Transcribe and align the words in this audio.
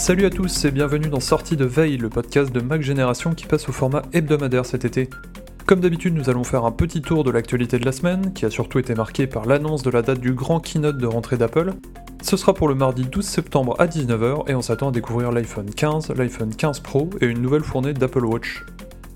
Salut 0.00 0.24
à 0.24 0.30
tous 0.30 0.64
et 0.64 0.70
bienvenue 0.70 1.10
dans 1.10 1.20
Sortie 1.20 1.58
de 1.58 1.66
Veille, 1.66 1.98
le 1.98 2.08
podcast 2.08 2.50
de 2.50 2.60
Mac 2.62 2.80
Génération 2.80 3.34
qui 3.34 3.44
passe 3.44 3.68
au 3.68 3.72
format 3.72 4.00
hebdomadaire 4.14 4.64
cet 4.64 4.86
été. 4.86 5.10
Comme 5.66 5.80
d'habitude, 5.80 6.14
nous 6.14 6.30
allons 6.30 6.42
faire 6.42 6.64
un 6.64 6.72
petit 6.72 7.02
tour 7.02 7.22
de 7.22 7.30
l'actualité 7.30 7.78
de 7.78 7.84
la 7.84 7.92
semaine, 7.92 8.32
qui 8.32 8.46
a 8.46 8.50
surtout 8.50 8.78
été 8.78 8.94
marquée 8.94 9.26
par 9.26 9.44
l'annonce 9.44 9.82
de 9.82 9.90
la 9.90 10.00
date 10.00 10.20
du 10.20 10.32
grand 10.32 10.58
keynote 10.58 10.96
de 10.96 11.06
rentrée 11.06 11.36
d'Apple. 11.36 11.74
Ce 12.22 12.38
sera 12.38 12.54
pour 12.54 12.66
le 12.66 12.74
mardi 12.74 13.04
12 13.04 13.22
septembre 13.22 13.76
à 13.78 13.86
19h 13.86 14.48
et 14.48 14.54
on 14.54 14.62
s'attend 14.62 14.88
à 14.88 14.90
découvrir 14.90 15.32
l'iPhone 15.32 15.68
15, 15.68 16.14
l'iPhone 16.16 16.54
15 16.56 16.80
Pro 16.80 17.10
et 17.20 17.26
une 17.26 17.42
nouvelle 17.42 17.62
fournée 17.62 17.92
d'Apple 17.92 18.24
Watch. 18.24 18.64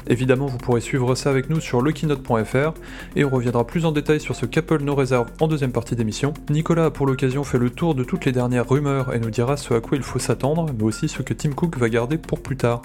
Évidemment, 0.08 0.46
vous 0.46 0.58
pourrez 0.58 0.80
suivre 0.80 1.14
ça 1.14 1.30
avec 1.30 1.50
nous 1.50 1.60
sur 1.60 1.82
lekeynote.fr 1.82 2.74
et 3.16 3.24
on 3.24 3.30
reviendra 3.30 3.66
plus 3.66 3.84
en 3.86 3.92
détail 3.92 4.20
sur 4.20 4.34
ce 4.34 4.46
qu'Apple 4.46 4.82
nous 4.82 4.94
réserve 4.94 5.28
en 5.40 5.48
deuxième 5.48 5.72
partie 5.72 5.96
d'émission. 5.96 6.34
Nicolas 6.50 6.86
a 6.86 6.90
pour 6.90 7.06
l'occasion 7.06 7.44
fait 7.44 7.58
le 7.58 7.70
tour 7.70 7.94
de 7.94 8.04
toutes 8.04 8.24
les 8.24 8.32
dernières 8.32 8.68
rumeurs 8.68 9.14
et 9.14 9.18
nous 9.18 9.30
dira 9.30 9.56
ce 9.56 9.74
à 9.74 9.80
quoi 9.80 9.96
il 9.96 10.02
faut 10.02 10.18
s'attendre, 10.18 10.66
mais 10.76 10.84
aussi 10.84 11.08
ce 11.08 11.22
que 11.22 11.34
Tim 11.34 11.52
Cook 11.52 11.78
va 11.78 11.88
garder 11.88 12.18
pour 12.18 12.42
plus 12.42 12.56
tard. 12.56 12.82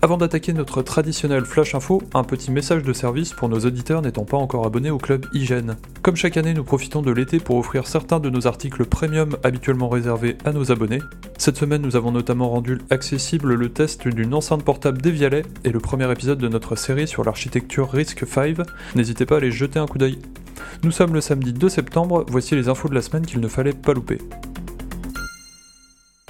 Avant 0.00 0.16
d'attaquer 0.16 0.52
notre 0.52 0.80
traditionnel 0.82 1.44
flash 1.44 1.74
info, 1.74 2.00
un 2.14 2.22
petit 2.22 2.52
message 2.52 2.84
de 2.84 2.92
service 2.92 3.32
pour 3.32 3.48
nos 3.48 3.58
auditeurs 3.58 4.00
n'étant 4.00 4.24
pas 4.24 4.36
encore 4.36 4.64
abonnés 4.64 4.92
au 4.92 4.98
club 4.98 5.26
Hygiène. 5.32 5.76
Comme 6.02 6.14
chaque 6.14 6.36
année, 6.36 6.54
nous 6.54 6.62
profitons 6.62 7.02
de 7.02 7.10
l'été 7.10 7.40
pour 7.40 7.56
offrir 7.56 7.88
certains 7.88 8.20
de 8.20 8.30
nos 8.30 8.46
articles 8.46 8.84
premium 8.84 9.36
habituellement 9.42 9.88
réservés 9.88 10.38
à 10.44 10.52
nos 10.52 10.70
abonnés. 10.70 11.00
Cette 11.36 11.56
semaine, 11.56 11.82
nous 11.82 11.96
avons 11.96 12.12
notamment 12.12 12.48
rendu 12.48 12.78
accessible 12.90 13.54
le 13.54 13.70
test 13.70 14.06
d'une 14.06 14.34
enceinte 14.34 14.62
portable 14.62 15.02
Devialet 15.02 15.42
et 15.64 15.70
le 15.70 15.80
premier 15.80 16.10
épisode 16.12 16.38
de 16.38 16.48
notre 16.48 16.76
série 16.76 17.08
sur 17.08 17.24
l'architecture 17.24 17.90
RISC 17.90 18.22
V. 18.24 18.54
N'hésitez 18.94 19.26
pas 19.26 19.34
à 19.34 19.38
aller 19.38 19.50
jeter 19.50 19.80
un 19.80 19.86
coup 19.86 19.98
d'œil. 19.98 20.20
Nous 20.84 20.92
sommes 20.92 21.12
le 21.12 21.20
samedi 21.20 21.52
2 21.52 21.68
septembre, 21.68 22.24
voici 22.28 22.54
les 22.54 22.68
infos 22.68 22.88
de 22.88 22.94
la 22.94 23.02
semaine 23.02 23.26
qu'il 23.26 23.40
ne 23.40 23.48
fallait 23.48 23.72
pas 23.72 23.94
louper. 23.94 24.18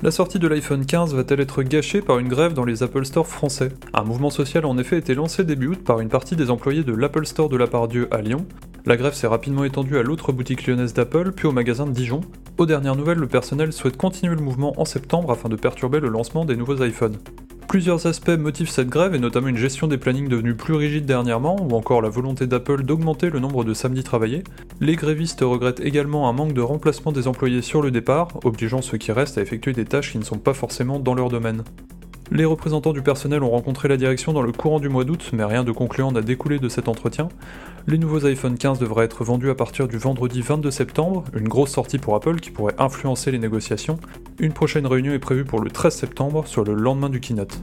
La 0.01 0.13
sortie 0.13 0.39
de 0.39 0.47
l'iPhone 0.47 0.87
15 0.87 1.13
va-t-elle 1.13 1.41
être 1.41 1.65
gâchée 1.65 2.03
par 2.03 2.21
une 2.21 2.29
grève 2.29 2.53
dans 2.53 2.65
les 2.65 2.85
Apple 2.85 3.05
Store 3.05 3.27
français? 3.27 3.73
Un 3.93 4.05
mouvement 4.05 4.31
social 4.31 4.65
a 4.65 4.69
en 4.69 4.79
effet 4.79 4.97
été 4.97 5.13
lancé 5.13 5.43
début 5.43 5.67
août 5.67 5.83
par 5.85 5.99
une 5.99 6.09
partie 6.09 6.37
des 6.37 6.53
employés 6.53 6.85
de 6.85 6.93
l'Apple 6.93 7.27
Store 7.27 7.49
de 7.49 7.57
la 7.57 7.67
Pardieu 7.67 8.07
à 8.13 8.21
Lyon. 8.21 8.47
La 8.87 8.97
grève 8.97 9.15
s'est 9.15 9.27
rapidement 9.27 9.65
étendue 9.65 9.99
à 9.99 10.05
l'autre 10.05 10.31
boutique 10.31 10.69
lyonnaise 10.69 10.95
d'Apple, 10.95 11.33
puis 11.33 11.49
au 11.49 11.53
magasin 11.53 11.85
de 11.85 11.91
Dijon. 11.91 12.21
Aux 12.59 12.67
dernières 12.67 12.95
nouvelles, 12.95 13.19
le 13.19 13.27
personnel 13.27 13.73
souhaite 13.73 13.97
continuer 13.97 14.37
le 14.37 14.41
mouvement 14.41 14.81
en 14.81 14.85
septembre 14.85 15.33
afin 15.33 15.49
de 15.49 15.57
perturber 15.57 15.99
le 15.99 16.11
lancement 16.11 16.45
des 16.45 16.55
nouveaux 16.55 16.81
iPhones. 16.85 17.17
Plusieurs 17.69 18.07
aspects 18.07 18.31
motivent 18.31 18.71
cette 18.71 18.89
grève, 18.89 19.15
et 19.15 19.19
notamment 19.19 19.49
une 19.49 19.59
gestion 19.59 19.89
des 19.89 19.99
plannings 19.99 20.29
devenue 20.29 20.55
plus 20.55 20.73
rigide 20.73 21.05
dernièrement, 21.05 21.55
ou 21.61 21.77
encore 21.77 22.01
la 22.01 22.09
volonté 22.09 22.47
d'Apple 22.47 22.83
d'augmenter 22.83 23.29
le 23.29 23.41
nombre 23.41 23.63
de 23.63 23.75
samedis 23.75 24.05
travaillés. 24.05 24.43
Les 24.81 24.97
grévistes 24.97 25.43
regrettent 25.43 25.81
également 25.81 26.31
un 26.31 26.33
manque 26.33 26.55
de 26.55 26.63
remplacement 26.63 27.13
des 27.13 27.29
employés 27.29 27.61
sur 27.61 27.83
le 27.83 27.91
départ, 27.91 28.29
obligeant 28.43 28.81
ceux 28.81 28.97
qui 28.97 29.13
restent 29.13 29.37
à 29.37 29.43
effectuer 29.43 29.75
des 29.75 29.85
tâches 29.85 30.13
qui 30.13 30.19
ne 30.19 30.25
sont 30.25 30.39
pas 30.39 30.55
forcément 30.55 30.99
dans 30.99 31.15
leur 31.15 31.29
domaine. 31.29 31.63
Les 32.31 32.45
représentants 32.45 32.93
du 32.93 33.01
personnel 33.01 33.43
ont 33.43 33.51
rencontré 33.51 33.89
la 33.89 33.97
direction 33.97 34.35
dans 34.35 34.43
le 34.43 34.53
courant 34.53 34.81
du 34.81 34.91
mois 34.91 35.05
d'août, 35.05 35.31
mais 35.33 35.45
rien 35.45 35.65
de 35.65 35.73
concluant 35.73 36.13
n'a 36.13 36.21
découlé 36.21 36.59
de 36.59 36.69
cet 36.69 36.87
entretien. 36.87 37.29
Les 37.87 37.97
nouveaux 37.97 38.27
iPhone 38.27 38.59
15 38.59 38.79
devraient 38.79 39.07
être 39.07 39.25
vendus 39.25 39.49
à 39.49 39.55
partir 39.55 39.89
du 39.89 39.97
vendredi 39.97 40.43
22 40.43 40.71
septembre, 40.71 41.25
une 41.35 41.49
grosse 41.49 41.71
sortie 41.71 41.97
pour 41.97 42.15
Apple 42.15 42.37
qui 42.37 42.51
pourrait 42.51 42.75
influencer 42.79 43.31
les 43.31 43.39
négociations. 43.39 43.99
Une 44.39 44.53
prochaine 44.53 44.87
réunion 44.87 45.15
est 45.15 45.19
prévue 45.19 45.45
pour 45.45 45.61
le 45.61 45.71
13 45.71 45.95
septembre, 45.95 46.47
sur 46.47 46.65
le 46.65 46.75
lendemain 46.75 47.09
du 47.09 47.19
keynote. 47.19 47.59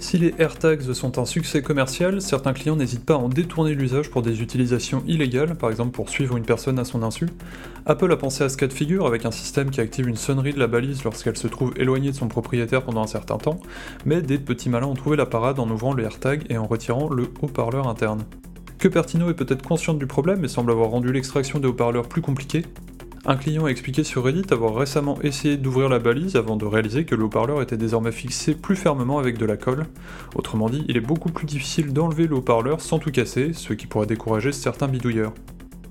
Si 0.00 0.16
les 0.16 0.34
AirTags 0.38 0.94
sont 0.94 1.18
un 1.18 1.26
succès 1.26 1.60
commercial, 1.60 2.22
certains 2.22 2.54
clients 2.54 2.74
n'hésitent 2.74 3.04
pas 3.04 3.14
à 3.14 3.18
en 3.18 3.28
détourner 3.28 3.74
l'usage 3.74 4.10
pour 4.10 4.22
des 4.22 4.40
utilisations 4.40 5.04
illégales, 5.06 5.56
par 5.56 5.70
exemple 5.70 5.90
pour 5.90 6.08
suivre 6.08 6.38
une 6.38 6.44
personne 6.46 6.78
à 6.78 6.84
son 6.84 7.02
insu. 7.02 7.26
Apple 7.84 8.10
a 8.10 8.16
pensé 8.16 8.42
à 8.42 8.48
ce 8.48 8.56
cas 8.56 8.66
de 8.66 8.72
figure 8.72 9.06
avec 9.06 9.26
un 9.26 9.30
système 9.30 9.70
qui 9.70 9.78
active 9.78 10.08
une 10.08 10.16
sonnerie 10.16 10.54
de 10.54 10.58
la 10.58 10.68
balise 10.68 11.04
lorsqu'elle 11.04 11.36
se 11.36 11.46
trouve 11.48 11.74
éloignée 11.76 12.12
de 12.12 12.16
son 12.16 12.28
propriétaire 12.28 12.82
pendant 12.82 13.02
un 13.02 13.06
certain 13.06 13.36
temps, 13.36 13.60
mais 14.06 14.22
des 14.22 14.38
petits 14.38 14.70
malins 14.70 14.86
ont 14.86 14.94
trouvé 14.94 15.18
la 15.18 15.26
parade 15.26 15.60
en 15.60 15.68
ouvrant 15.68 15.92
le 15.92 16.02
AirTag 16.02 16.46
et 16.48 16.56
en 16.56 16.66
retirant 16.66 17.10
le 17.10 17.28
haut-parleur 17.42 17.86
interne. 17.86 18.24
Cupertino 18.78 19.28
est 19.28 19.34
peut-être 19.34 19.62
consciente 19.62 19.98
du 19.98 20.06
problème 20.06 20.42
et 20.42 20.48
semble 20.48 20.70
avoir 20.70 20.88
rendu 20.88 21.12
l'extraction 21.12 21.58
des 21.58 21.68
haut-parleurs 21.68 22.08
plus 22.08 22.22
compliquée, 22.22 22.64
un 23.26 23.36
client 23.36 23.66
a 23.66 23.68
expliqué 23.68 24.02
sur 24.02 24.24
Reddit 24.24 24.50
avoir 24.50 24.74
récemment 24.74 25.18
essayé 25.22 25.58
d'ouvrir 25.58 25.88
la 25.90 25.98
balise 25.98 26.36
avant 26.36 26.56
de 26.56 26.64
réaliser 26.64 27.04
que 27.04 27.14
le 27.14 27.24
haut-parleur 27.24 27.60
était 27.60 27.76
désormais 27.76 28.12
fixé 28.12 28.54
plus 28.54 28.76
fermement 28.76 29.18
avec 29.18 29.36
de 29.36 29.44
la 29.44 29.58
colle. 29.58 29.86
Autrement 30.34 30.70
dit, 30.70 30.84
il 30.88 30.96
est 30.96 31.02
beaucoup 31.02 31.30
plus 31.30 31.46
difficile 31.46 31.92
d'enlever 31.92 32.26
le 32.26 32.36
haut-parleur 32.36 32.80
sans 32.80 32.98
tout 32.98 33.10
casser, 33.10 33.52
ce 33.52 33.74
qui 33.74 33.86
pourrait 33.86 34.06
décourager 34.06 34.52
certains 34.52 34.88
bidouilleurs. 34.88 35.34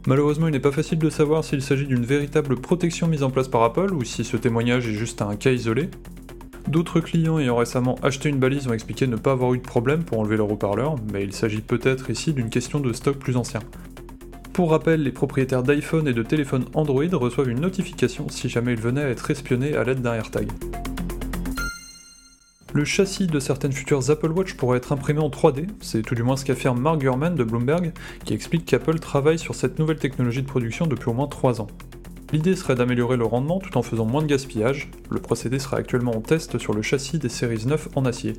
Malheureusement, 0.07 0.47
il 0.47 0.51
n'est 0.51 0.59
pas 0.59 0.71
facile 0.71 0.97
de 0.97 1.09
savoir 1.09 1.43
s'il 1.43 1.61
s'agit 1.61 1.85
d'une 1.85 2.05
véritable 2.05 2.55
protection 2.55 3.07
mise 3.07 3.21
en 3.21 3.29
place 3.29 3.47
par 3.47 3.63
Apple 3.63 3.93
ou 3.93 4.03
si 4.03 4.23
ce 4.23 4.37
témoignage 4.37 4.87
est 4.87 4.93
juste 4.93 5.21
un 5.21 5.35
cas 5.35 5.51
isolé. 5.51 5.89
D'autres 6.67 6.99
clients 6.99 7.37
ayant 7.37 7.57
récemment 7.57 7.95
acheté 8.01 8.29
une 8.29 8.39
balise 8.39 8.67
ont 8.67 8.73
expliqué 8.73 9.07
ne 9.07 9.15
pas 9.15 9.33
avoir 9.33 9.53
eu 9.53 9.57
de 9.59 9.63
problème 9.63 10.03
pour 10.03 10.19
enlever 10.19 10.37
leur 10.37 10.51
haut-parleur, 10.51 10.95
mais 11.11 11.23
il 11.23 11.33
s'agit 11.33 11.61
peut-être 11.61 12.09
ici 12.09 12.33
d'une 12.33 12.49
question 12.49 12.79
de 12.79 12.91
stock 12.91 13.17
plus 13.17 13.37
ancien. 13.37 13.59
Pour 14.59 14.71
rappel, 14.71 15.03
les 15.03 15.13
propriétaires 15.13 15.63
d'iPhone 15.63 16.05
et 16.05 16.11
de 16.11 16.21
téléphones 16.21 16.65
Android 16.73 17.05
reçoivent 17.13 17.47
une 17.47 17.61
notification 17.61 18.27
si 18.27 18.49
jamais 18.49 18.73
ils 18.73 18.81
venaient 18.81 19.03
à 19.05 19.07
être 19.07 19.31
espionnés 19.31 19.73
à 19.77 19.85
l'aide 19.85 20.01
d'un 20.01 20.15
AirTag. 20.15 20.49
Le 22.73 22.83
châssis 22.83 23.27
de 23.27 23.39
certaines 23.39 23.71
futures 23.71 24.11
Apple 24.11 24.31
Watch 24.31 24.55
pourrait 24.55 24.79
être 24.79 24.91
imprimé 24.91 25.21
en 25.21 25.29
3D, 25.29 25.65
c'est 25.79 26.01
tout 26.01 26.13
du 26.13 26.23
moins 26.23 26.35
ce 26.35 26.43
qu'affirme 26.43 26.77
Mark 26.77 26.99
Gurman 26.99 27.35
de 27.35 27.43
Bloomberg, 27.45 27.93
qui 28.25 28.33
explique 28.33 28.65
qu'Apple 28.65 28.99
travaille 28.99 29.39
sur 29.39 29.55
cette 29.55 29.79
nouvelle 29.79 29.97
technologie 29.97 30.41
de 30.41 30.47
production 30.47 30.87
depuis 30.87 31.07
au 31.07 31.13
moins 31.13 31.27
3 31.27 31.61
ans. 31.61 31.67
L'idée 32.33 32.57
serait 32.57 32.75
d'améliorer 32.75 33.15
le 33.15 33.23
rendement 33.23 33.59
tout 33.59 33.77
en 33.77 33.81
faisant 33.81 34.05
moins 34.05 34.23
de 34.23 34.27
gaspillage, 34.27 34.91
le 35.09 35.21
procédé 35.21 35.59
sera 35.59 35.77
actuellement 35.77 36.17
en 36.17 36.21
test 36.21 36.57
sur 36.57 36.73
le 36.73 36.81
châssis 36.81 37.17
des 37.17 37.29
séries 37.29 37.65
9 37.65 37.87
en 37.95 38.03
acier. 38.03 38.33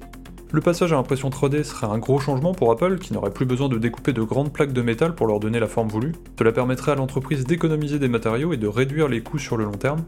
Le 0.52 0.60
passage 0.60 0.92
à 0.92 0.96
l'impression 0.96 1.30
3D 1.30 1.62
serait 1.62 1.86
un 1.86 1.98
gros 1.98 2.18
changement 2.18 2.54
pour 2.54 2.72
Apple 2.72 2.98
qui 2.98 3.12
n'aurait 3.12 3.30
plus 3.30 3.46
besoin 3.46 3.68
de 3.68 3.78
découper 3.78 4.12
de 4.12 4.22
grandes 4.22 4.52
plaques 4.52 4.72
de 4.72 4.82
métal 4.82 5.14
pour 5.14 5.28
leur 5.28 5.38
donner 5.38 5.60
la 5.60 5.68
forme 5.68 5.86
voulue. 5.86 6.12
Cela 6.36 6.50
permettrait 6.50 6.90
à 6.90 6.96
l'entreprise 6.96 7.44
d'économiser 7.44 8.00
des 8.00 8.08
matériaux 8.08 8.52
et 8.52 8.56
de 8.56 8.66
réduire 8.66 9.06
les 9.06 9.22
coûts 9.22 9.38
sur 9.38 9.56
le 9.56 9.64
long 9.64 9.70
terme. 9.70 10.02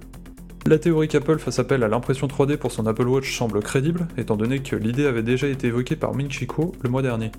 La 0.66 0.81
théorie 0.81 1.06
qu'Apple 1.06 1.38
fasse 1.38 1.60
appel 1.60 1.84
à 1.84 1.88
l'impression 1.88 2.26
3D 2.26 2.56
pour 2.56 2.72
son 2.72 2.86
Apple 2.88 3.06
Watch 3.06 3.36
semble 3.36 3.62
crédible, 3.62 4.08
étant 4.16 4.36
donné 4.36 4.58
que 4.58 4.75
l'idée 4.75 5.06
avait 5.06 5.22
déjà 5.22 5.47
été 5.47 5.69
évoquée 5.69 5.94
par 5.94 6.12
Ming 6.12 6.28
Chi 6.28 6.48
le 6.82 6.91
mois 6.91 7.02
dernier. 7.02 7.31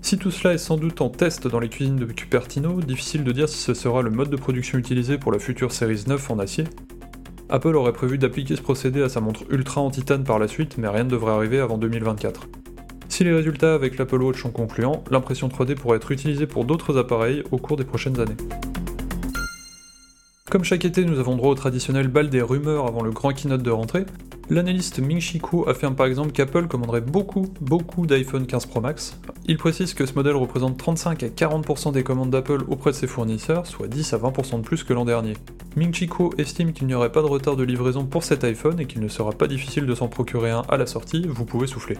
Si 0.00 0.16
tout 0.16 0.30
cela 0.30 0.54
est 0.54 0.58
sans 0.58 0.76
doute 0.76 1.00
en 1.00 1.08
test 1.08 1.48
dans 1.48 1.58
les 1.58 1.68
cuisines 1.68 1.96
de 1.96 2.04
Cupertino, 2.04 2.80
difficile 2.82 3.24
de 3.24 3.32
dire 3.32 3.48
si 3.48 3.58
ce 3.58 3.74
sera 3.74 4.02
le 4.02 4.10
mode 4.10 4.30
de 4.30 4.36
production 4.36 4.78
utilisé 4.78 5.18
pour 5.18 5.32
la 5.32 5.40
future 5.40 5.72
Series 5.72 6.04
9 6.06 6.30
en 6.30 6.38
acier, 6.38 6.64
Apple 7.50 7.76
aurait 7.76 7.92
prévu 7.92 8.16
d'appliquer 8.16 8.56
ce 8.56 8.62
procédé 8.62 9.02
à 9.02 9.08
sa 9.08 9.20
montre 9.20 9.42
Ultra 9.50 9.80
en 9.80 9.90
titane 9.90 10.24
par 10.24 10.38
la 10.38 10.48
suite, 10.48 10.78
mais 10.78 10.88
rien 10.88 11.04
ne 11.04 11.10
devrait 11.10 11.32
arriver 11.32 11.60
avant 11.60 11.76
2024. 11.76 12.48
Si 13.08 13.22
les 13.22 13.32
résultats 13.32 13.74
avec 13.74 13.98
l'Apple 13.98 14.22
Watch 14.22 14.40
sont 14.40 14.50
concluants, 14.50 15.04
l'impression 15.10 15.48
3D 15.48 15.74
pourrait 15.74 15.98
être 15.98 16.10
utilisée 16.10 16.46
pour 16.46 16.64
d'autres 16.64 16.96
appareils 16.96 17.44
au 17.50 17.58
cours 17.58 17.76
des 17.76 17.84
prochaines 17.84 18.18
années. 18.18 18.36
Comme 20.50 20.64
chaque 20.64 20.84
été, 20.84 21.04
nous 21.04 21.18
avons 21.18 21.36
droit 21.36 21.50
au 21.50 21.54
traditionnel 21.54 22.08
bal 22.08 22.30
des 22.30 22.40
rumeurs 22.40 22.86
avant 22.86 23.02
le 23.02 23.10
grand 23.10 23.32
keynote 23.32 23.62
de 23.62 23.70
rentrée. 23.70 24.06
L'analyste 24.50 24.98
Ming 24.98 25.20
Chi 25.20 25.40
affirme 25.66 25.94
par 25.94 26.04
exemple 26.04 26.30
qu'Apple 26.32 26.66
commanderait 26.66 27.00
beaucoup, 27.00 27.46
beaucoup 27.62 28.06
d'iPhone 28.06 28.46
15 28.46 28.66
Pro 28.66 28.82
Max. 28.82 29.18
Il 29.46 29.56
précise 29.56 29.94
que 29.94 30.04
ce 30.04 30.12
modèle 30.14 30.36
représente 30.36 30.76
35 30.76 31.22
à 31.22 31.28
40% 31.28 31.92
des 31.92 32.02
commandes 32.02 32.30
d'Apple 32.30 32.64
auprès 32.68 32.90
de 32.90 32.96
ses 32.96 33.06
fournisseurs, 33.06 33.66
soit 33.66 33.88
10 33.88 34.12
à 34.12 34.18
20% 34.18 34.58
de 34.58 34.62
plus 34.62 34.84
que 34.84 34.92
l'an 34.92 35.06
dernier. 35.06 35.34
Ming 35.76 35.94
Chi 35.94 36.10
estime 36.36 36.72
qu'il 36.74 36.86
n'y 36.86 36.94
aurait 36.94 37.12
pas 37.12 37.22
de 37.22 37.26
retard 37.26 37.56
de 37.56 37.64
livraison 37.64 38.04
pour 38.04 38.22
cet 38.22 38.44
iPhone 38.44 38.78
et 38.80 38.86
qu'il 38.86 39.00
ne 39.00 39.08
sera 39.08 39.32
pas 39.32 39.46
difficile 39.46 39.86
de 39.86 39.94
s'en 39.94 40.08
procurer 40.08 40.50
un 40.50 40.62
à 40.68 40.76
la 40.76 40.86
sortie, 40.86 41.26
vous 41.26 41.46
pouvez 41.46 41.66
souffler. 41.66 41.96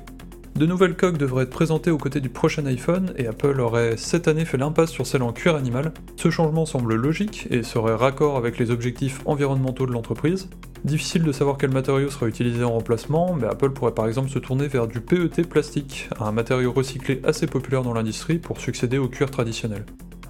De 0.56 0.66
nouvelles 0.66 0.94
coques 0.94 1.19
devraient 1.19 1.42
être 1.42 1.50
présentées 1.50 1.91
aux 1.91 1.98
côtés 1.98 2.20
du 2.20 2.28
prochain 2.28 2.65
iPhone, 2.66 3.12
et 3.16 3.26
Apple 3.26 3.59
aurait 3.60 3.97
cette 3.97 4.28
année 4.28 4.44
fait 4.44 4.56
l'impasse 4.56 4.91
sur 4.91 5.05
celle 5.05 5.25
en 5.25 5.32
cuir 5.32 5.56
animal. 5.56 5.93
Ce 6.14 6.31
changement 6.31 6.64
semble 6.64 6.94
logique 6.94 7.49
et 7.50 7.64
serait 7.64 7.96
raccord 7.96 8.37
avec 8.37 8.58
les 8.58 8.70
objectifs 8.70 9.20
environnementaux 9.25 9.84
de 9.87 9.90
l'entreprise. 9.90 10.49
Difficile 10.84 11.25
de 11.25 11.32
savoir 11.32 11.58
quel 11.58 11.73
matériau 11.73 12.08
sera 12.08 12.29
utilisé 12.29 12.62
en 12.62 12.70
remplacement, 12.70 13.34
mais 13.34 13.49
Apple 13.49 13.70
pourrait 13.70 13.94
par 13.94 14.06
exemple 14.06 14.31
se 14.31 14.38
tourner 14.38 14.69
vers 14.69 14.87
du 14.87 15.00
PET 15.00 15.43
plastique, 15.43 16.08
un 16.20 16.31
matériau 16.31 16.70
recyclé 16.70 17.20
assez 17.25 17.49
populaire 17.49 17.82
dans 17.82 17.93
l'industrie 17.93 18.38
pour 18.38 18.61
succéder 18.61 18.99
au 18.99 19.08
cuir 19.08 19.32
traditionnel. 19.32 19.84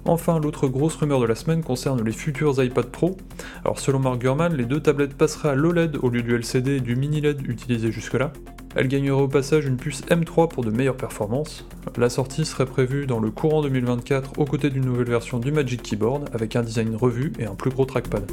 Enfin, 0.05 0.39
l'autre 0.39 0.67
grosse 0.67 0.95
rumeur 0.95 1.19
de 1.19 1.25
la 1.25 1.35
semaine 1.35 1.61
concerne 1.61 2.03
les 2.03 2.11
futurs 2.11 2.63
iPad 2.63 2.85
Pro. 2.85 3.15
Alors 3.63 3.79
selon 3.79 3.99
Mark 3.99 4.17
Gurman, 4.19 4.55
les 4.55 4.65
deux 4.65 4.79
tablettes 4.79 5.15
passeraient 5.15 5.49
à 5.49 5.55
l'OLED 5.55 5.97
au 6.01 6.09
lieu 6.09 6.23
du 6.23 6.35
LCD 6.35 6.77
et 6.77 6.81
du 6.81 6.95
mini 6.95 7.21
LED 7.21 7.45
utilisé 7.47 7.91
jusque-là. 7.91 8.31
Elle 8.75 8.89
gagnerait 8.89 9.21
au 9.21 9.29
passage 9.29 9.65
une 9.65 9.77
puce 9.77 10.01
M3 10.09 10.49
pour 10.49 10.65
de 10.65 10.69
meilleures 10.69 10.97
performances. 10.97 11.65
La 11.97 12.09
sortie 12.09 12.43
serait 12.43 12.65
prévue 12.65 13.07
dans 13.07 13.21
le 13.21 13.31
courant 13.31 13.61
2024 13.61 14.37
aux 14.37 14.43
côtés 14.43 14.69
d'une 14.69 14.83
nouvelle 14.83 15.07
version 15.07 15.39
du 15.39 15.53
Magic 15.53 15.81
Keyboard 15.81 16.29
avec 16.33 16.57
un 16.57 16.61
design 16.61 16.93
revu 16.93 17.31
et 17.39 17.45
un 17.45 17.55
plus 17.55 17.69
gros 17.69 17.85
trackpad. 17.85 18.29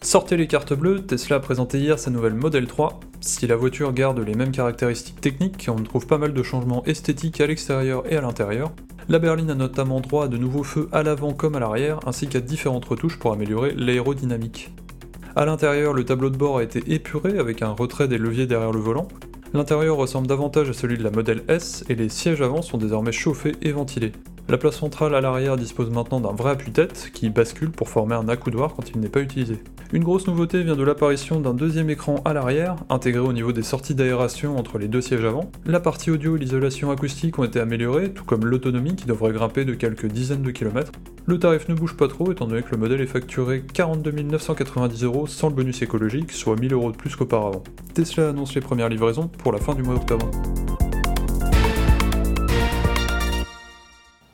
Sortez 0.00 0.38
les 0.38 0.46
cartes 0.46 0.72
bleues, 0.72 1.02
Tesla 1.02 1.36
a 1.36 1.40
présenté 1.40 1.78
hier 1.78 1.98
sa 1.98 2.10
nouvelle 2.10 2.32
Model 2.32 2.66
3. 2.66 2.98
Si 3.20 3.46
la 3.46 3.56
voiture 3.56 3.92
garde 3.92 4.18
les 4.20 4.34
mêmes 4.34 4.52
caractéristiques 4.52 5.20
techniques, 5.20 5.68
on 5.70 5.82
trouve 5.82 6.06
pas 6.06 6.16
mal 6.16 6.32
de 6.32 6.42
changements 6.42 6.82
esthétiques 6.86 7.42
à 7.42 7.46
l'extérieur 7.46 8.10
et 8.10 8.16
à 8.16 8.22
l'intérieur. 8.22 8.72
La 9.10 9.18
berline 9.18 9.50
a 9.50 9.54
notamment 9.54 10.00
droit 10.00 10.24
à 10.24 10.28
de 10.28 10.38
nouveaux 10.38 10.62
feux 10.62 10.88
à 10.92 11.02
l'avant 11.02 11.34
comme 11.34 11.56
à 11.56 11.60
l'arrière, 11.60 12.00
ainsi 12.06 12.26
qu'à 12.26 12.40
différentes 12.40 12.86
retouches 12.86 13.18
pour 13.18 13.32
améliorer 13.32 13.74
l'aérodynamique. 13.76 14.70
À 15.36 15.44
l'intérieur, 15.44 15.92
le 15.92 16.04
tableau 16.04 16.28
de 16.28 16.36
bord 16.36 16.58
a 16.58 16.62
été 16.64 16.82
épuré 16.92 17.38
avec 17.38 17.62
un 17.62 17.70
retrait 17.70 18.08
des 18.08 18.18
leviers 18.18 18.46
derrière 18.46 18.72
le 18.72 18.80
volant. 18.80 19.06
L'intérieur 19.54 19.96
ressemble 19.96 20.26
davantage 20.26 20.70
à 20.70 20.72
celui 20.72 20.98
de 20.98 21.04
la 21.04 21.10
modèle 21.10 21.44
S 21.46 21.84
et 21.88 21.94
les 21.94 22.08
sièges 22.08 22.42
avant 22.42 22.62
sont 22.62 22.78
désormais 22.78 23.12
chauffés 23.12 23.54
et 23.62 23.70
ventilés. 23.70 24.12
La 24.50 24.58
place 24.58 24.78
centrale 24.78 25.14
à 25.14 25.20
l'arrière 25.20 25.56
dispose 25.56 25.90
maintenant 25.90 26.18
d'un 26.18 26.32
vrai 26.32 26.50
appui-tête 26.50 27.12
qui 27.14 27.30
bascule 27.30 27.70
pour 27.70 27.88
former 27.88 28.16
un 28.16 28.28
accoudoir 28.28 28.74
quand 28.74 28.90
il 28.90 28.98
n'est 28.98 29.08
pas 29.08 29.20
utilisé. 29.20 29.62
Une 29.92 30.02
grosse 30.02 30.26
nouveauté 30.26 30.64
vient 30.64 30.74
de 30.74 30.82
l'apparition 30.82 31.38
d'un 31.38 31.54
deuxième 31.54 31.88
écran 31.88 32.16
à 32.24 32.32
l'arrière, 32.32 32.74
intégré 32.88 33.20
au 33.20 33.32
niveau 33.32 33.52
des 33.52 33.62
sorties 33.62 33.94
d'aération 33.94 34.58
entre 34.58 34.78
les 34.78 34.88
deux 34.88 35.02
sièges 35.02 35.24
avant. 35.24 35.52
La 35.66 35.78
partie 35.78 36.10
audio 36.10 36.34
et 36.34 36.40
l'isolation 36.40 36.90
acoustique 36.90 37.38
ont 37.38 37.44
été 37.44 37.60
améliorées, 37.60 38.12
tout 38.12 38.24
comme 38.24 38.44
l'autonomie 38.44 38.96
qui 38.96 39.06
devrait 39.06 39.30
grimper 39.30 39.64
de 39.64 39.74
quelques 39.74 40.06
dizaines 40.06 40.42
de 40.42 40.50
kilomètres. 40.50 40.90
Le 41.26 41.38
tarif 41.38 41.68
ne 41.68 41.74
bouge 41.74 41.96
pas 41.96 42.08
trop 42.08 42.32
étant 42.32 42.48
donné 42.48 42.64
que 42.64 42.72
le 42.72 42.78
modèle 42.78 43.02
est 43.02 43.06
facturé 43.06 43.62
42 43.72 44.10
990 44.10 45.04
euros 45.04 45.26
sans 45.28 45.48
le 45.48 45.54
bonus 45.54 45.80
écologique, 45.80 46.32
soit 46.32 46.56
1000 46.56 46.72
euros 46.72 46.90
de 46.90 46.96
plus 46.96 47.14
qu'auparavant. 47.14 47.62
Tesla 47.94 48.30
annonce 48.30 48.56
les 48.56 48.60
premières 48.60 48.88
livraisons 48.88 49.28
pour 49.28 49.52
la 49.52 49.58
fin 49.58 49.76
du 49.76 49.84
mois 49.84 49.94
d'octobre. 49.94 50.28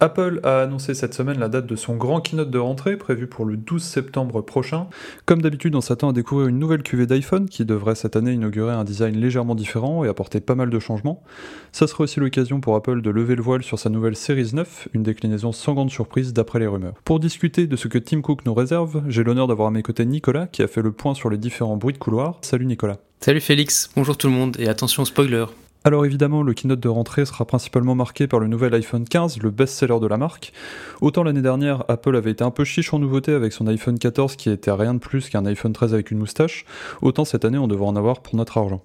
Apple 0.06 0.38
a 0.44 0.60
annoncé 0.60 0.94
cette 0.94 1.14
semaine 1.14 1.40
la 1.40 1.48
date 1.48 1.66
de 1.66 1.74
son 1.74 1.96
grand 1.96 2.20
keynote 2.20 2.48
de 2.48 2.58
rentrée 2.60 2.96
prévu 2.96 3.26
pour 3.26 3.44
le 3.44 3.56
12 3.56 3.82
septembre 3.82 4.40
prochain. 4.40 4.86
Comme 5.24 5.42
d'habitude, 5.42 5.74
on 5.74 5.80
s'attend 5.80 6.10
à 6.10 6.12
découvrir 6.12 6.46
une 6.46 6.60
nouvelle 6.60 6.84
cuvée 6.84 7.06
d'iPhone 7.06 7.48
qui 7.48 7.64
devrait 7.64 7.96
cette 7.96 8.14
année 8.14 8.32
inaugurer 8.32 8.72
un 8.72 8.84
design 8.84 9.16
légèrement 9.16 9.56
différent 9.56 10.04
et 10.04 10.08
apporter 10.08 10.38
pas 10.38 10.54
mal 10.54 10.70
de 10.70 10.78
changements. 10.78 11.24
Ça 11.72 11.88
sera 11.88 12.04
aussi 12.04 12.20
l'occasion 12.20 12.60
pour 12.60 12.76
Apple 12.76 13.02
de 13.02 13.10
lever 13.10 13.34
le 13.34 13.42
voile 13.42 13.64
sur 13.64 13.80
sa 13.80 13.90
nouvelle 13.90 14.14
Series 14.14 14.50
9, 14.52 14.90
une 14.94 15.02
déclinaison 15.02 15.50
sans 15.50 15.74
grande 15.74 15.90
surprise 15.90 16.32
d'après 16.32 16.60
les 16.60 16.68
rumeurs. 16.68 16.94
Pour 17.04 17.18
discuter 17.18 17.66
de 17.66 17.74
ce 17.74 17.88
que 17.88 17.98
Tim 17.98 18.20
Cook 18.20 18.46
nous 18.46 18.54
réserve, 18.54 19.02
j'ai 19.08 19.24
l'honneur 19.24 19.48
d'avoir 19.48 19.66
à 19.66 19.72
mes 19.72 19.82
côtés 19.82 20.06
Nicolas 20.06 20.46
qui 20.46 20.62
a 20.62 20.68
fait 20.68 20.82
le 20.82 20.92
point 20.92 21.14
sur 21.14 21.30
les 21.30 21.38
différents 21.38 21.78
bruits 21.78 21.94
de 21.94 21.98
couloir. 21.98 22.38
Salut 22.42 22.66
Nicolas. 22.66 22.98
Salut 23.20 23.40
Félix, 23.40 23.90
bonjour 23.96 24.16
tout 24.16 24.28
le 24.28 24.34
monde 24.34 24.56
et 24.60 24.68
attention 24.68 25.04
spoiler. 25.04 25.46
Alors 25.86 26.04
évidemment, 26.04 26.42
le 26.42 26.52
keynote 26.52 26.80
de 26.80 26.88
rentrée 26.88 27.24
sera 27.24 27.44
principalement 27.44 27.94
marqué 27.94 28.26
par 28.26 28.40
le 28.40 28.48
nouvel 28.48 28.74
iPhone 28.74 29.04
15, 29.04 29.38
le 29.38 29.52
best-seller 29.52 30.00
de 30.00 30.08
la 30.08 30.16
marque. 30.16 30.52
Autant 31.00 31.22
l'année 31.22 31.42
dernière, 31.42 31.84
Apple 31.86 32.16
avait 32.16 32.32
été 32.32 32.42
un 32.42 32.50
peu 32.50 32.64
chiche 32.64 32.92
en 32.92 32.98
nouveauté 32.98 33.30
avec 33.30 33.52
son 33.52 33.68
iPhone 33.68 33.96
14 33.96 34.34
qui 34.34 34.50
était 34.50 34.72
rien 34.72 34.94
de 34.94 34.98
plus 34.98 35.28
qu'un 35.28 35.46
iPhone 35.46 35.72
13 35.72 35.94
avec 35.94 36.10
une 36.10 36.18
moustache, 36.18 36.64
autant 37.02 37.24
cette 37.24 37.44
année 37.44 37.56
on 37.56 37.68
devrait 37.68 37.86
en 37.86 37.94
avoir 37.94 38.20
pour 38.20 38.34
notre 38.34 38.58
argent. 38.58 38.82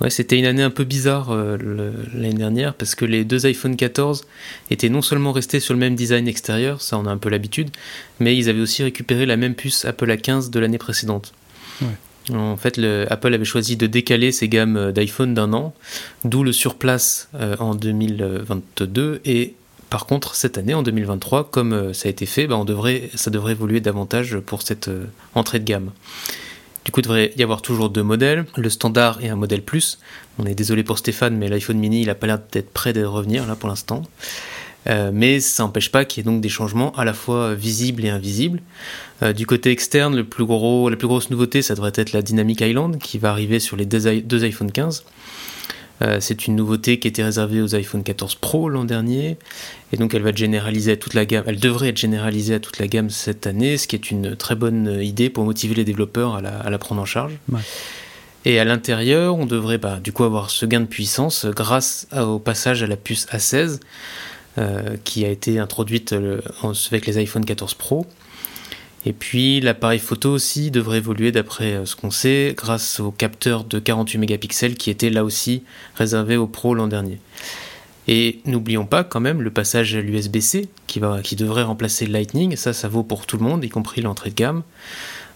Ouais, 0.00 0.10
c'était 0.10 0.36
une 0.36 0.46
année 0.46 0.64
un 0.64 0.70
peu 0.70 0.82
bizarre 0.82 1.30
euh, 1.30 1.92
l'année 2.12 2.34
dernière 2.34 2.74
parce 2.74 2.96
que 2.96 3.04
les 3.04 3.24
deux 3.24 3.46
iPhone 3.46 3.76
14 3.76 4.26
étaient 4.72 4.88
non 4.88 5.02
seulement 5.02 5.30
restés 5.30 5.60
sur 5.60 5.74
le 5.74 5.80
même 5.80 5.94
design 5.94 6.26
extérieur, 6.26 6.80
ça 6.80 6.98
on 6.98 7.06
a 7.06 7.10
un 7.12 7.18
peu 7.18 7.28
l'habitude, 7.28 7.70
mais 8.18 8.36
ils 8.36 8.48
avaient 8.48 8.62
aussi 8.62 8.82
récupéré 8.82 9.26
la 9.26 9.36
même 9.36 9.54
puce 9.54 9.84
Apple 9.84 10.10
A15 10.10 10.50
de 10.50 10.58
l'année 10.58 10.78
précédente. 10.78 11.32
Ouais. 11.82 11.88
En 12.32 12.56
fait, 12.56 12.80
Apple 13.08 13.34
avait 13.34 13.44
choisi 13.44 13.76
de 13.76 13.86
décaler 13.86 14.32
ses 14.32 14.48
gammes 14.48 14.76
euh, 14.76 14.92
d'iPhone 14.92 15.34
d'un 15.34 15.52
an, 15.52 15.74
d'où 16.24 16.42
le 16.42 16.52
surplace 16.52 17.28
euh, 17.34 17.56
en 17.60 17.74
2022. 17.74 19.20
Et 19.24 19.54
par 19.90 20.06
contre, 20.06 20.34
cette 20.34 20.58
année, 20.58 20.74
en 20.74 20.82
2023, 20.82 21.50
comme 21.50 21.72
euh, 21.72 21.92
ça 21.92 22.08
a 22.08 22.10
été 22.10 22.26
fait, 22.26 22.46
bah, 22.46 22.60
ça 23.14 23.30
devrait 23.30 23.52
évoluer 23.52 23.80
davantage 23.80 24.38
pour 24.38 24.62
cette 24.62 24.90
entrée 25.34 25.60
de 25.60 25.64
gamme. 25.64 25.92
Du 26.84 26.92
coup, 26.92 27.00
il 27.00 27.04
devrait 27.04 27.32
y 27.36 27.42
avoir 27.42 27.62
toujours 27.62 27.90
deux 27.90 28.04
modèles, 28.04 28.44
le 28.56 28.70
standard 28.70 29.18
et 29.22 29.28
un 29.28 29.36
modèle 29.36 29.62
plus. 29.62 29.98
On 30.38 30.46
est 30.46 30.54
désolé 30.54 30.84
pour 30.84 30.98
Stéphane, 30.98 31.36
mais 31.36 31.48
l'iPhone 31.48 31.78
mini, 31.78 32.02
il 32.02 32.06
n'a 32.06 32.14
pas 32.14 32.26
l'air 32.28 32.38
d'être 32.52 32.72
prêt 32.72 32.92
de 32.92 33.04
revenir 33.04 33.46
là 33.46 33.56
pour 33.56 33.68
l'instant. 33.68 34.02
Euh, 34.88 35.10
mais 35.12 35.40
ça 35.40 35.64
n'empêche 35.64 35.90
pas 35.90 36.04
qu'il 36.04 36.20
y 36.20 36.26
ait 36.26 36.30
donc 36.30 36.40
des 36.40 36.48
changements 36.48 36.92
à 36.92 37.04
la 37.04 37.12
fois 37.12 37.54
visibles 37.54 38.04
et 38.04 38.10
invisibles. 38.10 38.60
Euh, 39.22 39.32
du 39.32 39.46
côté 39.46 39.70
externe, 39.70 40.14
le 40.14 40.24
plus 40.24 40.44
gros, 40.44 40.88
la 40.88 40.96
plus 40.96 41.08
grosse 41.08 41.30
nouveauté, 41.30 41.62
ça 41.62 41.74
devrait 41.74 41.92
être 41.94 42.12
la 42.12 42.22
Dynamic 42.22 42.60
Island 42.60 42.98
qui 42.98 43.18
va 43.18 43.30
arriver 43.30 43.58
sur 43.58 43.76
les 43.76 43.86
deux, 43.86 44.44
iPhone 44.44 44.70
15. 44.70 45.04
Euh, 46.02 46.18
c'est 46.20 46.46
une 46.46 46.56
nouveauté 46.56 46.98
qui 46.98 47.08
était 47.08 47.24
réservée 47.24 47.62
aux 47.62 47.74
iPhone 47.74 48.02
14 48.02 48.34
Pro 48.34 48.68
l'an 48.68 48.84
dernier, 48.84 49.38
et 49.92 49.96
donc 49.96 50.12
elle 50.12 50.20
va 50.20 50.28
être 50.28 50.36
généralisée 50.36 50.92
à 50.92 50.96
toute 50.96 51.14
la 51.14 51.24
gamme. 51.24 51.44
Elle 51.46 51.58
devrait 51.58 51.88
être 51.88 51.96
généralisée 51.96 52.54
à 52.54 52.60
toute 52.60 52.78
la 52.78 52.86
gamme 52.86 53.08
cette 53.08 53.46
année, 53.46 53.78
ce 53.78 53.88
qui 53.88 53.96
est 53.96 54.10
une 54.10 54.36
très 54.36 54.56
bonne 54.56 55.00
idée 55.02 55.30
pour 55.30 55.44
motiver 55.44 55.74
les 55.74 55.84
développeurs 55.84 56.36
à 56.36 56.70
la, 56.70 56.78
prendre 56.78 57.00
en 57.00 57.06
charge. 57.06 57.32
Et 58.44 58.60
à 58.60 58.64
l'intérieur, 58.64 59.36
on 59.36 59.46
devrait 59.46 59.78
bah, 59.78 59.98
du 60.04 60.12
coup 60.12 60.24
avoir 60.24 60.50
ce 60.50 60.66
gain 60.66 60.80
de 60.80 60.86
puissance 60.86 61.46
grâce 61.46 62.06
au 62.14 62.38
passage 62.38 62.82
à 62.82 62.86
la 62.86 62.96
puce 62.96 63.26
A16. 63.32 63.80
Euh, 64.58 64.96
qui 65.04 65.26
a 65.26 65.28
été 65.28 65.58
introduite 65.58 66.14
euh, 66.14 66.40
avec 66.90 67.04
les 67.04 67.18
iPhone 67.18 67.44
14 67.44 67.74
Pro. 67.74 68.06
Et 69.04 69.12
puis 69.12 69.60
l'appareil 69.60 69.98
photo 69.98 70.30
aussi 70.30 70.70
devrait 70.70 70.96
évoluer 70.96 71.30
d'après 71.30 71.74
euh, 71.74 71.84
ce 71.84 71.94
qu'on 71.94 72.10
sait 72.10 72.54
grâce 72.56 72.98
au 72.98 73.10
capteur 73.10 73.64
de 73.64 73.78
48 73.78 74.16
mégapixels 74.16 74.76
qui 74.76 74.88
était 74.88 75.10
là 75.10 75.24
aussi 75.24 75.62
réservé 75.94 76.38
aux 76.38 76.46
Pro 76.46 76.74
l'an 76.74 76.88
dernier. 76.88 77.18
Et 78.08 78.40
n'oublions 78.46 78.86
pas 78.86 79.04
quand 79.04 79.20
même 79.20 79.42
le 79.42 79.50
passage 79.50 79.94
à 79.94 80.00
l'USB-C 80.00 80.70
qui, 80.86 81.00
qui 81.22 81.36
devrait 81.36 81.62
remplacer 81.64 82.06
le 82.06 82.12
Lightning, 82.14 82.56
ça 82.56 82.72
ça 82.72 82.88
vaut 82.88 83.02
pour 83.02 83.26
tout 83.26 83.36
le 83.36 83.44
monde, 83.44 83.62
y 83.62 83.68
compris 83.68 84.00
l'entrée 84.00 84.30
de 84.30 84.36
gamme. 84.36 84.62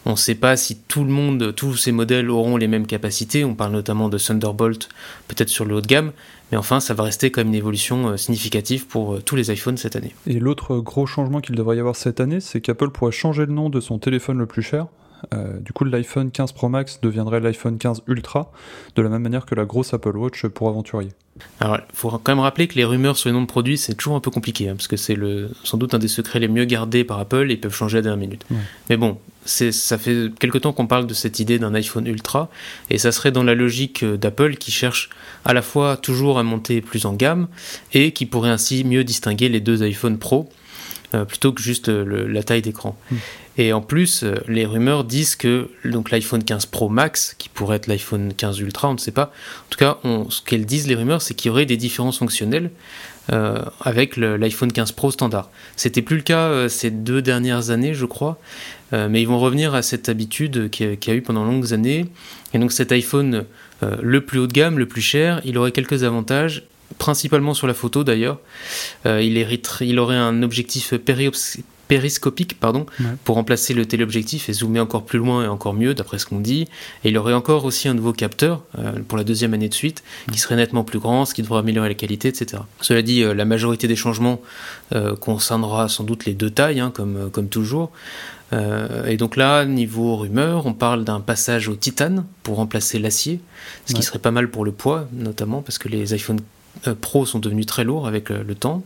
On 0.06 0.12
ne 0.12 0.17
sait 0.17 0.35
pas 0.35 0.56
si 0.56 0.76
tout 0.76 1.05
le 1.05 1.11
monde, 1.11 1.55
tous 1.55 1.76
ces 1.76 1.93
modèles 1.93 2.31
auront 2.31 2.56
les 2.56 2.69
mêmes 2.69 2.87
capacités. 2.87 3.44
On 3.44 3.55
parle 3.55 3.73
notamment 3.73 4.08
de 4.08 4.19
Thunderbolt, 4.19 4.88
peut-être 5.29 5.50
sur 5.50 5.64
le 5.64 5.75
haut 5.75 5.81
de 5.81 5.87
gamme. 5.87 6.12
Mais 6.50 6.56
enfin, 6.56 6.81
ça 6.81 6.94
va 6.94 7.05
rester 7.05 7.31
comme 7.31 7.49
une 7.49 7.55
évolution 7.55 8.08
euh, 8.08 8.17
significative 8.17 8.87
pour 8.87 9.14
euh, 9.14 9.20
tous 9.20 9.37
les 9.37 9.52
iPhones 9.52 9.76
cette 9.76 9.97
année. 9.97 10.14
Et 10.26 10.41
l'autre 10.41 10.79
gros 10.79 11.06
changement 11.06 11.41
qu'il 11.41 11.55
devrait 11.55 11.76
y 11.76 11.81
avoir 11.81 11.97
cette 11.97 12.19
année, 12.19 12.41
c'est 12.41 12.61
qu'Apple 12.61 12.91
pourrait 12.91 13.12
changer 13.12 13.47
le 13.47 13.52
nom 13.52 13.69
de 13.69 13.81
son 13.81 13.99
téléphone 13.99 14.38
le 14.38 14.47
plus 14.47 14.62
cher. 14.62 14.87
Euh, 15.35 15.58
du 15.61 15.73
coup, 15.73 15.85
l'iPhone 15.85 16.31
15 16.31 16.52
Pro 16.52 16.69
Max 16.69 17.00
deviendrait 17.02 17.41
l'iPhone 17.41 17.79
15 17.79 18.02
Ultra, 18.06 18.52
de 18.97 19.02
la 19.02 19.11
même 19.11 19.23
manière 19.23 19.44
que 19.44 19.55
la 19.55 19.64
grosse 19.64 19.93
Apple 19.93 20.17
Watch 20.17 20.47
pour 20.47 20.69
aventurier. 20.69 21.11
Alors, 21.61 21.76
il 21.76 21.94
faut 21.94 22.11
quand 22.11 22.32
même 22.32 22.41
rappeler 22.41 22.69
que 22.69 22.75
les 22.75 22.85
rumeurs 22.85 23.17
sur 23.17 23.29
les 23.29 23.35
noms 23.35 23.43
de 23.43 23.47
produits, 23.47 23.79
c'est 23.79 23.94
toujours 23.94 24.17
un 24.17 24.20
peu 24.20 24.31
compliqué, 24.31 24.69
hein, 24.69 24.75
parce 24.76 24.88
que 24.88 24.97
c'est 24.97 25.17
sans 25.62 25.76
doute 25.76 25.94
un 25.94 25.99
des 25.99 26.08
secrets 26.08 26.38
les 26.38 26.49
mieux 26.49 26.64
gardés 26.64 27.05
par 27.05 27.19
Apple 27.19 27.50
et 27.50 27.55
ils 27.55 27.61
peuvent 27.61 27.75
changer 27.75 27.99
à 27.99 28.02
dernière 28.02 28.19
minute. 28.19 28.47
Mais 28.88 28.97
bon, 28.97 29.19
ça 29.46 29.98
fait 29.98 30.31
quelque 30.38 30.58
temps 30.58 30.72
qu'on 30.72 30.87
parle 30.87 31.06
de 31.06 31.14
cette 31.14 31.40
idée 31.40 31.58
d'un 31.58 31.75
iPhone 31.75 32.06
Ultra, 32.06 32.50
et 32.90 32.98
ça 32.98 33.12
serait 33.12 33.32
dans 33.32 33.42
la 33.42 33.54
logique 33.54 34.02
euh, 34.02 34.16
d'Apple 34.16 34.56
qui 34.56 34.70
cherche 34.70 35.10
à 35.44 35.54
la 35.54 35.62
fois 35.62 35.96
toujours 35.96 36.38
à 36.38 36.42
monter 36.42 36.81
plus 36.81 37.06
en 37.06 37.14
gamme, 37.14 37.48
et 37.92 38.12
qui 38.12 38.26
pourrait 38.26 38.50
ainsi 38.50 38.84
mieux 38.84 39.04
distinguer 39.04 39.48
les 39.48 39.60
deux 39.60 39.82
iPhone 39.82 40.19
Pro, 40.19 40.50
euh, 41.14 41.25
plutôt 41.25 41.52
que 41.52 41.62
juste 41.62 41.88
euh, 41.88 42.28
la 42.28 42.42
taille 42.42 42.62
d'écran. 42.62 42.97
Hmm. 43.11 43.16
Et 43.61 43.75
en 43.75 43.83
plus, 43.83 44.23
euh, 44.23 44.37
les 44.49 44.64
rumeurs 44.64 45.05
disent 45.05 45.37
que 45.37 45.69
l'iPhone 45.85 46.43
15 46.43 46.64
Pro 46.64 46.88
Max, 46.88 47.35
qui 47.37 47.50
pourrait 47.50 47.76
être 47.76 47.88
l'iPhone 47.88 48.33
15 48.35 48.59
Ultra, 48.61 48.88
on 48.88 48.95
ne 48.95 48.99
sait 48.99 49.11
pas. 49.11 49.35
En 49.67 49.69
tout 49.69 49.76
cas, 49.76 49.99
ce 50.31 50.40
qu'elles 50.40 50.64
disent 50.64 50.87
les 50.87 50.95
rumeurs, 50.95 51.21
c'est 51.21 51.35
qu'il 51.35 51.50
y 51.50 51.52
aurait 51.52 51.67
des 51.67 51.76
différences 51.76 52.21
fonctionnelles 52.21 52.71
euh, 53.31 53.59
avec 53.83 54.17
l'iPhone 54.17 54.73
15 54.73 54.93
Pro 54.93 55.11
standard. 55.11 55.50
C'était 55.76 56.00
plus 56.00 56.17
le 56.17 56.23
cas 56.23 56.47
euh, 56.47 56.69
ces 56.71 56.90
deux 56.90 57.21
dernières 57.21 57.69
années, 57.69 57.93
je 57.93 58.07
crois, 58.07 58.38
mais 58.93 59.21
ils 59.21 59.29
vont 59.29 59.38
revenir 59.38 59.75
à 59.75 59.83
cette 59.83 60.09
habitude 60.09 60.71
qu'il 60.71 60.99
y, 61.07 61.11
a 61.11 61.14
eu 61.14 61.23
pendant 61.23 61.45
longues 61.45 61.75
années. 61.75 62.07
Et 62.55 62.59
donc 62.59 62.73
cet 62.73 62.90
iPhone, 62.90 63.45
le 63.83 64.21
plus 64.23 64.40
haut 64.40 64.49
de 64.49 64.52
gamme, 64.52 64.81
le 64.81 64.87
plus 64.87 65.02
cher, 65.02 65.40
il 65.45 65.59
aurait 65.59 65.71
quelques 65.71 66.02
avantages 66.02 66.64
principalement 66.99 67.55
sur 67.55 67.69
la 67.69 67.75
photo 67.75 68.02
d'ailleurs. 68.02 68.40
il, 69.05 69.61
il, 69.81 69.99
aurait 70.00 70.17
un 70.17 70.43
objectif 70.43 70.97
périoptique 70.97 71.64
périscopique 71.90 72.61
pardon, 72.61 72.87
pour 73.25 73.35
remplacer 73.35 73.75
le 73.75 73.85
téléobjectif 73.85 74.49
et 74.49 74.52
zoomer 74.52 74.78
encore 74.78 75.04
plus 75.04 75.18
loin 75.18 75.42
et 75.42 75.49
encore 75.49 75.75
mieux, 75.75 75.92
d'après 75.92 76.20
ce 76.20 76.26
qu'on 76.26 76.38
dit. 76.38 76.68
Et 77.02 77.09
il 77.09 77.18
aurait 77.18 77.35
encore 77.35 77.64
aussi 77.64 77.88
un 77.88 77.94
nouveau 77.94 78.12
capteur 78.12 78.62
euh, 78.78 78.92
pour 79.09 79.18
la 79.18 79.25
deuxième 79.25 79.54
année 79.54 79.68
de 79.68 79.75
suite, 79.75 80.04
qui 80.30 80.38
serait 80.38 80.54
nettement 80.54 80.85
plus 80.85 81.00
grand, 81.00 81.25
ce 81.25 81.35
qui 81.35 81.42
devrait 81.42 81.59
améliorer 81.59 81.88
la 81.88 81.97
qualité, 81.97 82.28
etc. 82.28 82.62
Cela 82.80 83.02
dit, 83.02 83.25
euh, 83.25 83.35
la 83.35 83.44
majorité 83.44 83.88
des 83.88 83.97
changements 83.97 84.40
euh, 84.94 85.16
concernera 85.16 85.88
sans 85.88 86.04
doute 86.04 86.26
les 86.26 86.35
deux 86.35 86.50
tailles, 86.50 86.78
hein, 86.78 86.92
comme, 86.94 87.28
comme 87.32 87.49
toujours. 87.49 87.90
et 88.52 89.16
donc 89.16 89.37
là, 89.37 89.64
niveau 89.64 90.16
rumeur, 90.16 90.66
on 90.66 90.75
parle 90.75 91.04
d'un 91.04 91.20
passage 91.20 91.68
au 91.68 91.75
titane 91.75 92.25
pour 92.44 92.56
remplacer 92.56 93.00
l'acier, 93.00 93.40
ce 93.87 93.94
qui 93.94 94.02
serait 94.04 94.20
pas 94.20 94.30
mal 94.30 94.49
pour 94.49 94.64
le 94.64 94.70
poids, 94.70 95.09
notamment 95.12 95.61
parce 95.62 95.78
que 95.78 95.88
les 95.88 96.14
iPhone 96.14 96.40
Pro 97.00 97.26
sont 97.26 97.40
devenus 97.40 97.66
très 97.66 97.85
lourds 97.85 98.06
avec 98.06 98.30
le 98.30 98.54
temps. 98.54 98.82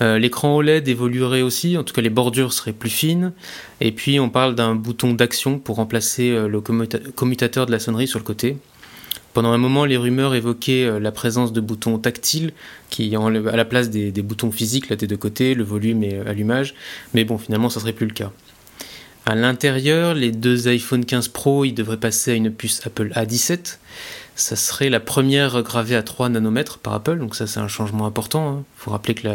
Euh, 0.00 0.18
l'écran 0.18 0.56
OLED 0.56 0.88
évoluerait 0.88 1.42
aussi, 1.42 1.76
en 1.76 1.82
tout 1.82 1.92
cas 1.92 2.02
les 2.02 2.10
bordures 2.10 2.52
seraient 2.52 2.72
plus 2.72 2.90
fines. 2.90 3.32
Et 3.80 3.92
puis 3.92 4.20
on 4.20 4.30
parle 4.30 4.54
d'un 4.54 4.74
bouton 4.74 5.12
d'action 5.12 5.58
pour 5.58 5.76
remplacer 5.76 6.30
euh, 6.30 6.48
le 6.48 6.60
commutateur 6.60 7.66
de 7.66 7.72
la 7.72 7.78
sonnerie 7.78 8.08
sur 8.08 8.18
le 8.18 8.24
côté. 8.24 8.56
Pendant 9.34 9.52
un 9.52 9.58
moment, 9.58 9.84
les 9.84 9.96
rumeurs 9.96 10.34
évoquaient 10.34 10.84
euh, 10.84 10.98
la 10.98 11.12
présence 11.12 11.52
de 11.52 11.60
boutons 11.60 11.98
tactiles 11.98 12.52
qui 12.90 13.14
à 13.14 13.56
la 13.56 13.64
place 13.64 13.90
des, 13.90 14.10
boutons 14.22 14.50
physiques 14.50 14.88
là 14.88 14.96
des 14.96 15.06
deux 15.06 15.16
côtés, 15.16 15.54
le 15.54 15.64
volume 15.64 16.02
et 16.02 16.18
allumage. 16.20 16.74
Mais 17.14 17.24
bon, 17.24 17.38
finalement, 17.38 17.68
ça 17.68 17.80
serait 17.80 17.92
plus 17.92 18.06
le 18.06 18.14
cas. 18.14 18.32
À 19.28 19.34
l'intérieur, 19.34 20.14
les 20.14 20.32
deux 20.32 20.68
iPhone 20.68 21.04
15 21.04 21.28
Pro, 21.28 21.66
ils 21.66 21.74
devraient 21.74 21.98
passer 21.98 22.32
à 22.32 22.34
une 22.34 22.50
puce 22.50 22.80
Apple 22.86 23.12
A17 23.14 23.76
ça 24.38 24.54
serait 24.54 24.88
la 24.88 25.00
première 25.00 25.62
gravée 25.62 25.96
à 25.96 26.02
3 26.04 26.28
nanomètres 26.28 26.78
par 26.78 26.94
Apple, 26.94 27.18
donc 27.18 27.34
ça 27.34 27.48
c'est 27.48 27.58
un 27.58 27.66
changement 27.66 28.06
important. 28.06 28.52
Il 28.52 28.58
hein. 28.60 28.64
faut 28.76 28.90
rappeler 28.92 29.14
que 29.14 29.28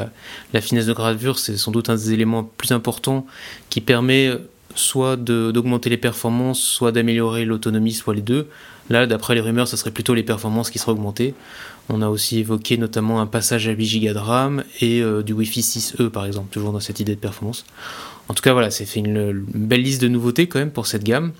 la, 0.53 0.61
finesse 0.61 0.85
de 0.85 0.93
gravure 0.93 1.39
c'est 1.39 1.57
sans 1.57 1.71
doute 1.71 1.89
un 1.89 1.95
des 1.95 2.13
éléments 2.13 2.43
plus 2.43 2.71
importants 2.71 3.25
qui 3.69 3.81
permet 3.81 4.31
soit 4.75 5.17
d'augmenter 5.17 5.89
les 5.89 5.97
performances, 5.97 6.59
soit 6.61 6.93
d'améliorer 6.93 7.43
l'autonomie, 7.43 7.91
soit 7.91 8.15
les 8.15 8.21
deux. 8.21 8.47
Là, 8.89 9.05
d'après 9.05 9.35
les 9.35 9.41
rumeurs, 9.41 9.67
ce 9.67 9.77
serait 9.77 9.91
plutôt 9.91 10.13
les 10.13 10.23
performances 10.23 10.69
qui 10.69 10.79
seraient 10.79 10.93
augmentées. 10.93 11.35
On 11.89 12.01
a 12.01 12.07
aussi 12.07 12.39
évoqué 12.39 12.77
notamment 12.77 13.19
un 13.19 13.27
passage 13.27 13.67
à 13.67 13.71
8 13.71 13.99
Go 13.99 14.13
de 14.13 14.17
RAM 14.17 14.63
et 14.81 15.01
euh, 15.01 15.21
du 15.21 15.33
Wi-Fi 15.33 15.61
6E 15.61 16.09
par 16.09 16.25
exemple, 16.25 16.47
toujours 16.51 16.71
dans 16.71 16.79
cette 16.79 16.99
idée 16.99 17.15
de 17.15 17.19
performance. 17.19 17.65
En 18.29 18.33
tout 18.33 18.41
cas, 18.41 18.53
voilà, 18.53 18.71
c'est 18.71 18.85
fait 18.85 19.01
une, 19.01 19.45
belle 19.53 19.83
liste 19.83 20.01
de 20.01 20.07
nouveautés 20.07 20.47
quand 20.47 20.59
même 20.59 20.71
pour 20.71 20.87
cette 20.87 21.03
gamme 21.03 21.33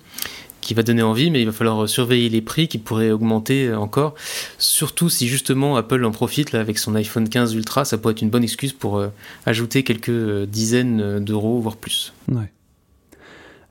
qui 0.60 0.72
va 0.72 0.82
donner 0.82 1.02
envie, 1.02 1.30
mais 1.30 1.42
il 1.42 1.46
va 1.46 1.52
falloir 1.52 1.86
surveiller 1.88 2.30
les 2.30 2.40
prix 2.40 2.68
qui 2.68 2.78
pourraient 2.78 3.10
augmenter 3.10 3.74
encore. 3.74 4.14
Surtout 4.58 5.10
si 5.10 5.28
justement 5.28 5.76
Apple 5.76 6.02
en 6.04 6.10
profite 6.10 6.52
là, 6.52 6.60
avec 6.60 6.78
son 6.78 6.94
iPhone 6.94 7.28
15 7.28 7.54
Ultra, 7.54 7.84
ça 7.84 7.98
pourrait 7.98 8.12
être 8.12 8.22
une 8.22 8.30
bonne 8.30 8.44
excuse 8.44 8.72
pour 8.72 8.96
euh, 8.96 9.08
ajouter 9.44 9.82
quelques 9.82 10.08
euh, 10.08 10.46
dizaines 10.46 11.22
d'euros, 11.22 11.60
voire 11.60 11.76
plus. 11.76 12.14
Ouais. 12.28 12.50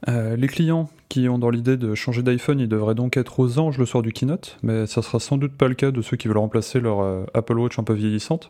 Les 0.08 0.48
clients 0.48 0.90
qui 1.14 1.30
ont 1.30 1.38
dans 1.38 1.52
l'idée 1.52 1.78
de 1.78 1.94
changer 1.94 2.24
d'iPhone, 2.24 2.60
ils 2.60 2.68
devraient 2.68 2.96
donc 2.96 3.18
être 3.18 3.40
aux 3.40 3.60
anges 3.60 3.78
le 3.78 3.86
soir 3.86 4.02
du 4.02 4.12
keynote, 4.12 4.58
mais 4.64 4.88
ça 4.88 5.04
sera 5.04 5.20
sans 5.20 5.38
doute 5.38 5.54
pas 5.54 5.68
le 5.68 5.76
cas 5.76 5.92
de 5.92 6.02
ceux 6.02 6.18
qui 6.18 6.28
veulent 6.28 6.40
remplacer 6.40 6.80
leur 6.80 7.02
euh, 7.02 7.24
Apple 7.36 7.60
Watch 7.60 7.78
un 7.78 7.84
peu 7.84 7.94
vieillissante. 7.94 8.50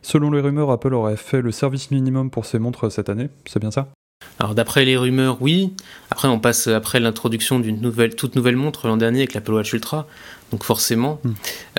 Selon 0.00 0.30
les 0.30 0.40
rumeurs, 0.40 0.70
Apple 0.70 0.94
aurait 0.94 1.18
fait 1.18 1.42
le 1.42 1.52
service 1.52 1.90
minimum 1.90 2.30
pour 2.30 2.46
ses 2.46 2.58
montres 2.58 2.90
cette 2.90 3.10
année, 3.10 3.28
c'est 3.44 3.60
bien 3.60 3.70
ça? 3.70 3.88
Alors 4.38 4.54
d'après 4.54 4.86
les 4.86 4.96
rumeurs, 4.96 5.36
oui. 5.42 5.74
Après, 6.10 6.28
on 6.28 6.40
passe 6.40 6.66
après 6.66 6.98
l'introduction 6.98 7.60
d'une 7.60 7.80
nouvelle, 7.82 8.16
toute 8.16 8.34
nouvelle 8.34 8.56
montre 8.56 8.88
l'an 8.88 8.96
dernier 8.96 9.18
avec 9.18 9.34
l'Apple 9.34 9.52
Watch 9.52 9.74
Ultra. 9.74 10.06
Donc 10.50 10.64
forcément, 10.64 11.20
hmm. 11.22 11.30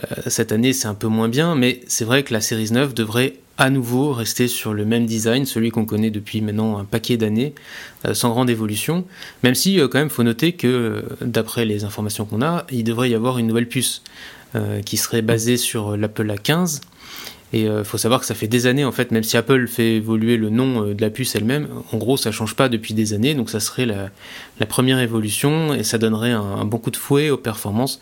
euh, 0.04 0.16
cette 0.28 0.52
année 0.52 0.74
c'est 0.74 0.88
un 0.88 0.94
peu 0.94 1.08
moins 1.08 1.28
bien, 1.28 1.56
mais 1.56 1.82
c'est 1.88 2.06
vrai 2.06 2.22
que 2.22 2.34
la 2.34 2.42
Series 2.42 2.72
9 2.72 2.94
devrait 2.94 3.34
à 3.60 3.70
nouveau 3.70 4.14
rester 4.14 4.48
sur 4.48 4.74
le 4.74 4.86
même 4.86 5.06
design, 5.06 5.46
celui 5.46 5.70
qu'on 5.70 5.86
connaît 5.86 6.12
depuis 6.12 6.40
maintenant 6.40 6.78
un 6.78 6.86
paquet 6.86 7.18
d'années, 7.18 7.54
euh, 8.06 8.14
sans 8.14 8.30
grande 8.30 8.50
évolution. 8.50 9.04
Même 9.44 9.54
si, 9.54 9.82
euh, 9.82 9.90
quand 9.90 10.00
même, 10.00 10.10
faut 10.10 10.24
noter 10.24 10.54
que, 10.54 10.68
euh, 10.68 11.02
d'après 11.22 11.66
les 11.66 11.84
informations 11.84 12.24
qu'on 12.24 12.42
a, 12.42 12.66
il 12.72 12.86
devrait 12.86 13.10
y 13.10 13.16
avoir 13.16 13.38
une 13.38 13.48
nouvelle 13.48 13.68
puce 13.68 14.02
qui 14.84 14.98
serait 14.98 15.22
basée 15.22 15.58
sur 15.58 15.96
l'Apple 15.96 16.28
A15. 16.28 16.82
Et 17.54 17.66
il 17.66 17.84
faut 17.84 18.00
savoir 18.00 18.20
que 18.20 18.26
ça 18.26 18.34
fait 18.34 18.48
des 18.48 18.66
années, 18.66 18.84
en 18.84 18.92
fait, 18.92 19.12
même 19.12 19.22
si 19.22 19.38
Apple 19.38 19.68
fait 19.68 19.98
évoluer 19.98 20.38
le 20.38 20.50
nom 20.50 20.92
de 20.92 21.00
la 21.00 21.12
puce 21.12 21.36
elle-même, 21.36 21.68
en 21.92 21.98
gros, 21.98 22.18
ça 22.18 22.32
change 22.32 22.56
pas 22.56 22.68
depuis 22.68 22.96
des 22.96 23.14
années, 23.14 23.36
donc 23.36 23.52
ça 23.52 23.60
serait 23.60 23.86
la, 23.86 24.10
première 24.66 24.98
évolution 24.98 25.76
et 25.76 25.84
ça 25.84 26.00
donnerait 26.00 26.32
un, 26.32 26.42
un 26.42 26.66
bon 26.66 26.80
coup 26.80 26.90
de 26.90 26.98
fouet 26.98 27.30
aux 27.30 27.38
performances. 27.38 28.00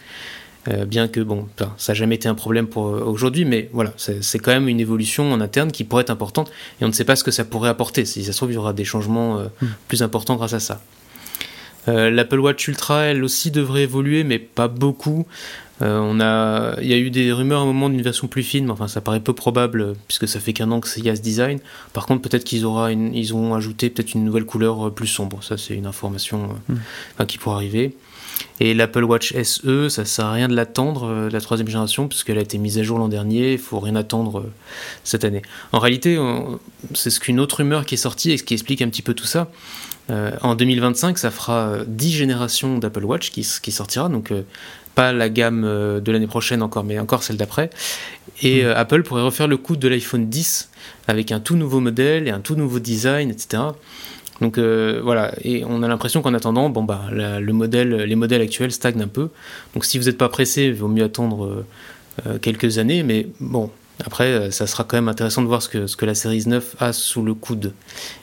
Euh, 0.70 0.86
bien 0.86 1.08
que 1.08 1.20
bon, 1.22 1.48
ça 1.78 1.94
n'a 1.94 1.94
jamais 1.94 2.16
été 2.16 2.28
un 2.28 2.36
problème 2.36 2.68
pour 2.68 2.88
euh, 2.88 3.04
aujourd'hui, 3.06 3.46
mais 3.46 3.70
voilà, 3.72 3.94
c'est 3.96 4.40
quand 4.40 4.52
même 4.52 4.68
une 4.68 4.80
évolution 4.80 5.32
en 5.32 5.40
interne 5.40 5.72
qui 5.72 5.84
pourrait 5.84 6.02
être 6.02 6.10
importante 6.10 6.52
et 6.82 6.86
on 6.86 6.88
ne 6.88 6.94
sait 6.94 7.06
pas 7.06 7.16
ce 7.16 7.24
que 7.24 7.32
ça 7.32 7.46
pourrait 7.46 7.70
apporter. 7.70 8.06
Si 8.06 8.24
ça 8.24 8.32
se 8.32 8.38
trouve, 8.38 8.52
il 8.52 8.56
y 8.56 8.58
aura 8.58 8.74
des 8.74 8.86
changements 8.86 9.40
euh, 9.40 9.46
hmm. 9.62 9.68
plus 9.88 10.04
importants 10.04 10.36
grâce 10.36 10.54
à 10.54 10.60
ça. 10.60 10.82
L'Apple 11.90 12.40
Watch 12.40 12.68
Ultra, 12.68 13.04
elle 13.04 13.24
aussi 13.24 13.50
devrait 13.50 13.84
évoluer, 13.84 14.26
mais 14.26 14.40
pas 14.40 14.68
beaucoup. 14.68 15.26
on 15.80 16.20
a, 16.20 16.76
il 16.82 16.88
y 16.90 16.94
a 16.94 16.98
eu 16.98 17.10
des 17.10 17.32
rumeurs 17.32 17.62
à 17.62 17.64
un 17.64 17.66
moment 17.66 17.88
d'une 17.88 18.02
version 18.02 18.28
plus 18.28 18.44
fine, 18.44 18.66
mais 18.66 18.72
enfin 18.72 18.90
ça 18.90 19.00
paraît 19.00 19.22
peu 19.22 19.32
probable 19.32 19.94
puisque 20.06 20.28
ça 20.28 20.42
fait 20.42 20.52
qu'un 20.52 20.70
an 20.72 20.82
que 20.82 20.90
c'est 20.90 21.00
ce 21.00 21.22
design. 21.22 21.60
Par 21.94 22.06
contre, 22.06 22.24
peut-être 22.24 22.44
qu'ils 22.44 22.66
aura 22.66 22.92
ils 22.92 23.34
ont 23.34 23.56
ajouté 23.56 23.90
peut-être 23.90 24.16
une 24.16 24.26
nouvelle 24.26 24.44
couleur 24.44 24.94
plus 24.94 25.08
sombre. 25.08 25.42
Ça, 25.46 25.56
c'est 25.56 25.76
une 25.76 25.86
information 25.86 26.50
hmm. 26.68 27.26
qui 27.26 27.38
pourrait 27.38 27.56
arriver. 27.56 27.96
Et 28.60 28.74
l'Apple 28.74 29.04
Watch 29.04 29.34
SE, 29.44 29.90
ça 29.90 30.06
sert 30.06 30.26
à 30.26 30.32
rien 30.32 30.48
de 30.48 30.56
l'attendre, 30.56 31.06
euh, 31.06 31.30
la 31.30 31.42
troisième 31.42 31.68
génération, 31.68 32.08
puisqu'elle 32.08 32.38
a 32.38 32.42
été 32.42 32.58
mise 32.58 32.80
à 32.80 32.84
jour 32.84 32.98
l'an 32.98 33.08
dernier, 33.08 33.54
il 33.54 33.60
faut 33.60 33.80
rien 33.80 33.96
attendre 33.96 34.40
euh, 34.40 34.52
cette 35.04 35.24
année. 35.24 35.42
En 35.72 35.80
réalité, 35.80 36.18
c'est 36.94 37.10
ce 37.10 37.20
qu'une 37.20 37.40
autre 37.40 37.58
rumeur 37.58 37.86
qui 37.86 37.96
est 37.96 37.98
sortie 37.98 38.32
et 38.32 38.38
ce 38.38 38.44
qui 38.44 38.54
explique 38.54 38.82
un 38.82 38.90
petit 38.90 39.02
peu 39.02 39.14
tout 39.14 39.26
ça. 39.26 39.50
Euh, 40.10 40.32
en 40.42 40.56
2025, 40.56 41.18
ça 41.18 41.32
fera 41.32 41.80
10 41.86 42.12
générations 42.12 42.78
d'Apple 42.80 43.04
Watch 43.04 43.30
qui, 43.30 43.48
qui, 43.62 43.72
sortira, 43.72 44.10
donc 44.10 44.34
pas 44.96 45.12
la 45.12 45.30
gamme 45.30 45.64
de 45.64 46.12
l'année 46.12 46.28
prochaine 46.28 46.64
encore, 46.64 46.84
mais 46.84 46.98
encore 46.98 47.24
celle 47.24 47.38
d'après. 47.38 47.70
Et 48.42 48.64
hmm. 48.64 48.74
Apple 48.76 49.04
pourrait 49.04 49.22
refaire 49.22 49.48
le 49.48 49.58
coup 49.58 49.76
de 49.76 49.88
l'iPhone 49.88 50.30
10 50.30 50.70
avec 51.08 51.32
un 51.32 51.40
tout 51.40 51.56
nouveau 51.56 51.80
modèle 51.80 52.28
et 52.28 52.32
un 52.32 52.40
tout 52.40 52.56
nouveau 52.56 52.80
design, 52.80 53.30
etc. 53.30 53.64
Donc 54.42 54.58
euh, 54.58 55.00
voilà, 55.04 55.34
et 55.44 55.64
on 55.66 55.82
a 55.84 55.88
l'impression 55.88 56.22
qu'en 56.22 56.34
attendant, 56.34 56.70
bon 56.70 56.84
bah 56.84 57.06
le 57.12 57.52
modèle, 57.54 57.96
les 57.96 58.16
modèles 58.16 58.42
actuels 58.42 58.72
stagnent 58.72 59.02
un 59.02 59.08
peu. 59.08 59.30
Donc 59.74 59.86
si 59.86 59.98
vous 59.98 60.06
n'êtes 60.06 60.18
pas 60.18 60.30
pressé, 60.30 60.66
il 60.66 60.76
vaut 60.76 60.88
mieux 60.88 61.04
attendre 61.04 61.46
euh, 61.46 61.66
euh, 62.28 62.38
quelques 62.40 62.78
années, 62.78 63.04
mais 63.04 63.28
bon, 63.40 63.72
après 64.04 64.52
ça 64.52 64.68
sera 64.68 64.84
quand 64.84 64.98
même 64.98 65.08
intéressant 65.08 65.42
de 65.42 65.48
voir 65.48 65.64
ce 65.64 65.70
que, 65.70 65.88
ce 65.88 65.96
que 65.96 66.06
la 66.06 66.14
série 66.14 66.44
9 66.46 66.76
a 66.80 66.94
sous 66.94 67.24
le 67.24 67.34
coude. 67.34 67.74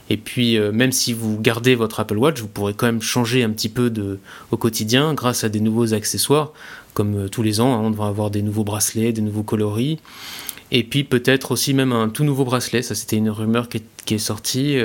Et 0.09 0.17
puis 0.17 0.59
même 0.73 0.93
si 0.93 1.13
vous 1.13 1.41
gardez 1.41 1.75
votre 1.75 1.99
Apple 1.99 2.17
Watch, 2.17 2.41
vous 2.41 2.49
pourrez 2.49 2.75
quand 2.75 2.87
même 2.87 3.03
changer 3.03 3.43
un 3.43 3.51
petit 3.51 3.69
peu 3.69 3.91
de, 3.91 4.21
au 4.53 4.57
quotidien 4.57 5.15
grâce 5.15 5.43
à 5.43 5.49
des 5.49 5.61
nouveaux 5.61 5.95
accessoires, 5.95 6.53
comme 6.93 7.29
tous 7.29 7.43
les 7.43 7.61
ans, 7.61 7.75
hein, 7.75 7.81
on 7.83 7.91
devrait 7.91 8.09
avoir 8.09 8.31
des 8.31 8.43
nouveaux 8.43 8.63
bracelets, 8.63 9.13
des 9.13 9.23
nouveaux 9.23 9.43
coloris. 9.43 9.99
Et 10.71 10.85
puis 10.85 11.03
peut-être 11.03 11.53
aussi 11.53 11.75
même 11.75 11.93
un 11.93 12.09
tout 12.09 12.25
nouveau 12.25 12.45
bracelet, 12.45 12.83
ça 12.83 12.95
c'était 12.95 13.17
une 13.17 13.31
rumeur 13.31 13.69
qui 13.69 13.83
est, 14.15 14.19
sortie. 14.19 14.77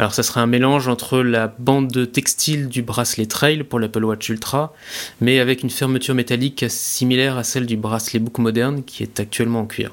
Alors 0.00 0.14
ça 0.14 0.22
serait 0.22 0.40
un 0.40 0.46
mélange 0.46 0.88
entre 0.88 1.18
la 1.18 1.48
bande 1.58 2.10
textile 2.10 2.70
du 2.70 2.80
bracelet 2.80 3.26
Trail 3.26 3.64
pour 3.64 3.78
l'Apple 3.78 4.02
Watch 4.02 4.30
Ultra, 4.30 4.72
mais 5.20 5.40
avec 5.40 5.62
une 5.62 5.68
fermeture 5.68 6.14
métallique 6.14 6.64
similaire 6.70 7.36
à 7.36 7.44
celle 7.44 7.66
du 7.66 7.76
bracelet 7.76 8.18
Book 8.18 8.38
moderne 8.38 8.82
qui 8.82 9.02
est 9.02 9.20
actuellement 9.20 9.60
en 9.60 9.66
cuir. 9.66 9.92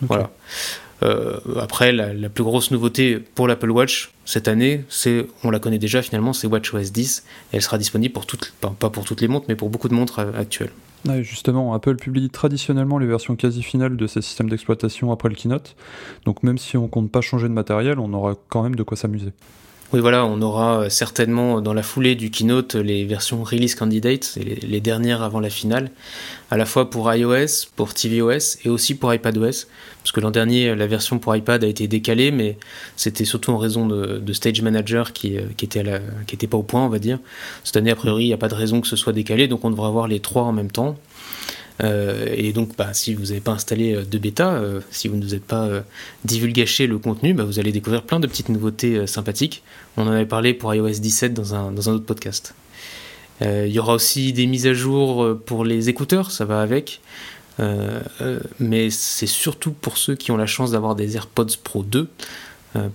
Voilà. 0.00 0.30
Euh, 1.02 1.38
après, 1.60 1.92
la, 1.92 2.28
plus 2.28 2.44
grosse 2.44 2.70
nouveauté 2.70 3.18
pour 3.18 3.46
l'Apple 3.46 3.70
Watch 3.70 4.12
cette 4.24 4.48
année, 4.48 4.84
c'est, 4.88 5.26
on 5.44 5.50
la 5.50 5.58
connaît 5.58 5.78
déjà 5.78 6.02
finalement, 6.02 6.32
c'est 6.32 6.46
WatchOS 6.46 6.90
10. 6.92 7.24
elle 7.52 7.62
sera 7.62 7.78
disponible 7.78 8.12
pour 8.12 8.26
toutes, 8.26 8.52
pas 8.60 8.90
pour 8.90 9.04
toutes 9.04 9.20
les 9.20 9.28
montres, 9.28 9.46
mais 9.48 9.56
pour 9.56 9.70
beaucoup 9.70 9.88
de 9.88 9.94
montres 9.94 10.18
euh, 10.18 10.32
actuelles 10.38 10.70
justement, 11.20 11.74
Apple 11.74 11.96
publie 11.96 12.28
traditionnellement 12.30 12.98
les 12.98 13.06
versions 13.06 13.36
quasi 13.36 13.62
finales 13.62 13.96
de 13.96 14.06
ses 14.06 14.22
systèmes 14.22 14.48
d'exploitation 14.48 15.12
après 15.12 15.28
le 15.28 15.34
keynote, 15.34 15.76
donc 16.24 16.42
même 16.42 16.58
si 16.58 16.76
on 16.76 16.88
compte 16.88 17.10
pas 17.10 17.20
changer 17.20 17.48
de 17.48 17.52
matériel, 17.52 17.98
on 17.98 18.12
aura 18.12 18.34
quand 18.48 18.62
même 18.62 18.76
de 18.76 18.82
quoi 18.82 18.96
s'amuser. 18.96 19.32
Oui, 19.94 20.00
voilà, 20.00 20.26
on 20.26 20.42
aura 20.42 20.80
euh, 20.80 20.88
certainement 20.90 21.62
dans 21.62 21.72
la 21.72 21.82
foulée 21.82 22.14
du 22.14 22.30
keynote 22.30 22.74
les 22.74 23.06
versions 23.06 23.42
release 23.42 23.74
candidates, 23.74 24.36
les, 24.36 24.80
dernières 24.80 25.22
avant 25.22 25.40
la 25.40 25.48
finale, 25.48 25.90
à 26.50 26.58
la 26.58 26.66
fois 26.66 26.90
pour 26.90 27.10
iOS, 27.10 27.70
pour 27.74 27.94
tvOS 27.94 28.58
et 28.66 28.68
aussi 28.68 28.94
pour 28.94 29.14
iPadOS. 29.14 29.64
Parce 30.02 30.12
que 30.12 30.20
l'an 30.20 30.30
dernier, 30.30 30.74
la 30.74 30.86
version 30.86 31.18
pour 31.18 31.34
iPad 31.34 31.64
a 31.64 31.66
été 31.66 31.88
décalée, 31.88 32.30
mais 32.30 32.58
c'était 32.96 33.24
surtout 33.24 33.52
en 33.52 33.56
raison 33.56 33.86
de, 33.86 34.32
Stage 34.34 34.60
Manager 34.60 35.14
qui, 35.14 35.38
euh, 35.38 35.44
qui 35.56 35.64
était, 35.64 35.84
qui 36.26 36.34
était 36.34 36.46
pas 36.46 36.58
au 36.58 36.62
point, 36.62 36.84
on 36.84 36.90
va 36.90 36.98
dire. 36.98 37.18
Cette 37.64 37.78
année, 37.78 37.90
a 37.90 37.96
priori, 37.96 38.24
il 38.24 38.28
n'y 38.28 38.34
a 38.34 38.38
pas 38.38 38.48
de 38.48 38.54
raison 38.54 38.82
que 38.82 38.88
ce 38.88 38.96
soit 38.96 39.14
décalé, 39.14 39.48
donc 39.48 39.64
on 39.64 39.70
devrait 39.70 39.88
avoir 39.88 40.06
les 40.06 40.20
trois 40.20 40.42
en 40.42 40.52
même 40.52 40.70
temps. 40.70 40.98
Euh, 41.82 42.26
et 42.36 42.52
donc, 42.52 42.76
bah, 42.76 42.92
si 42.92 43.14
vous 43.14 43.26
n'avez 43.26 43.40
pas 43.40 43.52
installé 43.52 43.94
euh, 43.94 44.04
de 44.04 44.18
bêta, 44.18 44.54
euh, 44.54 44.80
si 44.90 45.08
vous 45.08 45.16
ne 45.16 45.22
vous 45.22 45.34
êtes 45.34 45.44
pas 45.44 45.68
divulgaché 46.24 46.86
le 46.86 46.98
contenu, 46.98 47.34
bah, 47.34 47.44
vous 47.44 47.58
allez 47.58 47.72
découvrir 47.72 48.02
plein 48.02 48.20
de 48.20 48.26
petites 48.26 48.48
nouveautés 48.48 49.06
sympathiques. 49.06 49.62
On 49.96 50.06
en 50.06 50.10
avait 50.10 50.26
parlé 50.26 50.54
pour 50.54 50.74
iOS 50.74 50.98
17 50.98 51.34
dans 51.34 51.54
un, 51.54 51.72
dans 51.72 51.88
un 51.90 51.94
autre 51.94 52.06
podcast. 52.06 52.54
Il 53.40 53.68
y 53.68 53.78
aura 53.78 53.94
aussi 53.94 54.32
des 54.32 54.46
mises 54.46 54.66
à 54.66 54.74
jour 54.74 55.38
pour 55.46 55.64
les 55.64 55.88
écouteurs, 55.88 56.32
ça 56.32 56.44
va 56.44 56.60
avec. 56.60 57.00
mais 58.58 58.90
c'est 58.90 59.28
surtout 59.28 59.70
pour 59.70 59.96
ceux 59.96 60.16
qui 60.16 60.32
ont 60.32 60.36
la 60.36 60.46
chance 60.46 60.72
d'avoir 60.72 60.96
des 60.96 61.14
AirPods 61.14 61.56
Pro 61.62 61.84
2, 61.84 62.08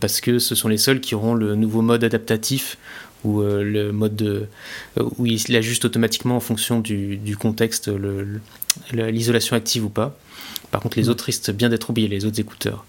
parce 0.02 0.20
que 0.20 0.40
ce 0.40 0.54
sont 0.54 0.68
les 0.68 0.78
seuls 0.78 1.00
qui 1.00 1.16
auront 1.16 1.34
le 1.34 1.56
nouveau 1.56 1.82
mode 1.82 2.04
adaptatif 2.04 2.78
ou 3.24 3.42
le 3.42 3.92
mode 3.92 4.16
de, 4.16 4.48
où 5.18 5.26
il 5.26 5.56
ajuste 5.56 5.86
automatiquement 5.86 6.36
en 6.36 6.40
fonction 6.40 6.80
du, 6.80 7.38
contexte 7.40 7.90
l'isolation 8.92 9.56
active 9.56 9.86
ou 9.86 9.90
pas. 9.90 10.18
Par 10.74 10.82
contre, 10.82 10.98
les 10.98 11.06
mm. 11.06 11.10
autres 11.10 11.26
risquent 11.26 11.52
bien 11.52 11.70
d'être 11.70 11.92
oubliés, 11.92 12.08
les 12.08 12.26
autres 12.26 12.40
écouteurs. 12.40 12.84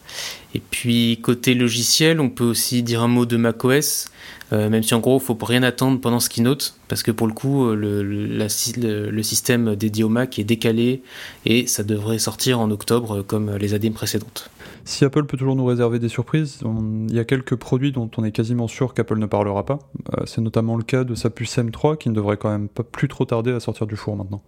Et 0.54 0.60
puis, 0.60 1.18
côté 1.20 1.52
logiciel, 1.52 2.18
on 2.18 2.30
peut 2.30 2.44
aussi 2.44 2.82
dire 2.82 3.02
un 3.02 3.08
mot 3.08 3.26
de 3.26 3.36
macOS, 3.36 4.06
euh, 4.54 4.70
même 4.70 4.82
si 4.82 4.94
en 4.94 5.00
gros, 5.00 5.18
il 5.18 5.22
faut 5.22 5.36
rien 5.38 5.62
attendre 5.62 6.00
pendant 6.00 6.18
ce 6.18 6.30
keynote, 6.30 6.78
parce 6.88 7.02
que 7.02 7.10
pour 7.10 7.26
le 7.26 7.34
coup, 7.34 7.66
euh, 7.66 7.74
le, 7.74 8.02
le, 8.02 9.22
système 9.22 9.76
dédié 9.76 10.02
au 10.02 10.08
Mac 10.08 10.38
est 10.38 10.44
décalé 10.44 11.02
et 11.44 11.66
ça 11.66 11.82
devrait 11.82 12.18
sortir 12.18 12.58
en 12.58 12.70
octobre 12.70 13.20
comme 13.20 13.54
les 13.56 13.74
ADM 13.74 13.92
précédentes. 13.92 14.48
Si 14.86 15.04
Apple 15.04 15.26
peut 15.26 15.36
toujours 15.36 15.56
nous 15.56 15.66
réserver 15.66 15.98
des 15.98 16.08
surprises, 16.08 16.60
il 17.08 17.14
y 17.14 17.18
a 17.18 17.24
quelques 17.24 17.56
produits 17.56 17.92
dont 17.92 18.10
on 18.16 18.24
est 18.24 18.32
quasiment 18.32 18.66
sûr 18.66 18.94
qu'Apple 18.94 19.18
ne 19.18 19.26
parlera 19.26 19.66
pas. 19.66 19.78
Euh, 20.16 20.22
c'est 20.24 20.40
notamment 20.40 20.76
le 20.76 20.84
cas 20.84 21.04
de 21.04 21.14
sa 21.14 21.28
puce 21.28 21.58
M3 21.58 21.98
qui 21.98 22.08
ne 22.08 22.14
devrait 22.14 22.38
quand 22.38 22.50
même 22.50 22.68
pas 22.68 22.82
plus 22.82 23.08
trop 23.08 23.26
tarder 23.26 23.52
à 23.52 23.60
sortir 23.60 23.86
du 23.86 23.96
four 23.96 24.16
maintenant. 24.16 24.42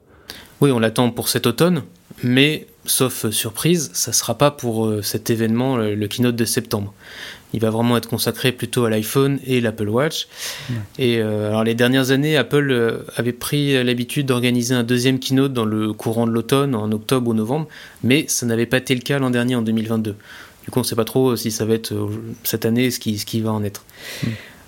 Oui, 0.60 0.70
on 0.70 0.78
l'attend 0.78 1.10
pour 1.10 1.28
cet 1.28 1.46
automne, 1.46 1.82
mais 2.22 2.66
sauf 2.86 3.28
surprise, 3.30 3.90
ça 3.92 4.10
ne 4.10 4.14
sera 4.14 4.38
pas 4.38 4.50
pour 4.50 4.86
euh, 4.86 5.02
cet 5.02 5.28
événement, 5.30 5.76
le, 5.76 6.06
keynote 6.06 6.36
de 6.36 6.44
septembre. 6.44 6.94
Il 7.52 7.60
va 7.60 7.70
vraiment 7.70 7.96
être 7.96 8.08
consacré 8.08 8.52
plutôt 8.52 8.84
à 8.84 8.90
l'iPhone 8.90 9.38
et 9.46 9.60
l'Apple 9.60 9.88
Watch. 9.88 10.28
Et 10.98 11.18
euh, 11.18 11.48
alors 11.48 11.64
les 11.64 11.74
dernières 11.74 12.10
années, 12.10 12.36
Apple 12.36 12.70
euh, 12.70 12.98
avait 13.16 13.32
pris 13.32 13.82
l'habitude 13.84 14.26
d'organiser 14.26 14.74
un 14.74 14.82
deuxième 14.82 15.18
keynote 15.18 15.52
dans 15.52 15.64
le 15.64 15.92
courant 15.92 16.26
de 16.26 16.32
l'automne, 16.32 16.74
en 16.74 16.90
octobre 16.92 17.30
ou 17.30 17.34
novembre, 17.34 17.68
mais 18.02 18.24
ça 18.28 18.46
n'avait 18.46 18.66
pas 18.66 18.78
été 18.78 18.94
le 18.94 19.00
cas 19.00 19.18
l'an 19.18 19.30
dernier, 19.30 19.54
en 19.54 19.62
2022. 19.62 20.16
Du 20.64 20.70
coup, 20.70 20.80
on 20.80 20.82
ne 20.82 20.86
sait 20.86 20.96
pas 20.96 21.04
trop 21.04 21.36
si 21.36 21.50
ça 21.50 21.64
va 21.64 21.74
être 21.74 21.94
cette 22.42 22.64
année 22.64 22.90
ce 22.90 22.98
qui, 22.98 23.18
ce 23.18 23.26
qui 23.26 23.40
va 23.40 23.52
en 23.52 23.62
être. 23.62 23.84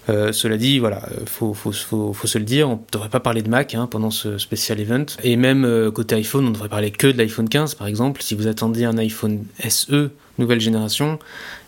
Euh, 0.08 0.32
cela 0.32 0.56
dit, 0.56 0.78
voilà, 0.78 1.02
faut, 1.26 1.52
faut, 1.52 1.72
faut, 1.72 2.12
faut, 2.12 2.26
se 2.26 2.38
le 2.38 2.44
dire, 2.44 2.68
on 2.68 2.74
ne 2.74 2.78
devrait 2.92 3.10
pas 3.10 3.20
parler 3.20 3.42
de 3.42 3.50
Mac 3.50 3.74
hein, 3.74 3.86
pendant 3.90 4.10
ce 4.10 4.38
spécial 4.38 4.80
event. 4.80 5.04
Et 5.22 5.36
même 5.36 5.64
euh, 5.64 5.90
côté 5.90 6.14
iPhone, 6.14 6.46
on 6.46 6.50
devrait 6.50 6.68
parler 6.68 6.90
que 6.90 7.06
de 7.06 7.18
l'iPhone 7.18 7.48
15 7.48 7.74
par 7.74 7.86
exemple. 7.86 8.22
Si 8.22 8.34
vous 8.34 8.46
attendiez 8.46 8.86
un 8.86 8.96
iPhone 8.98 9.44
SE 9.68 10.10
nouvelle 10.38 10.60
génération, 10.60 11.18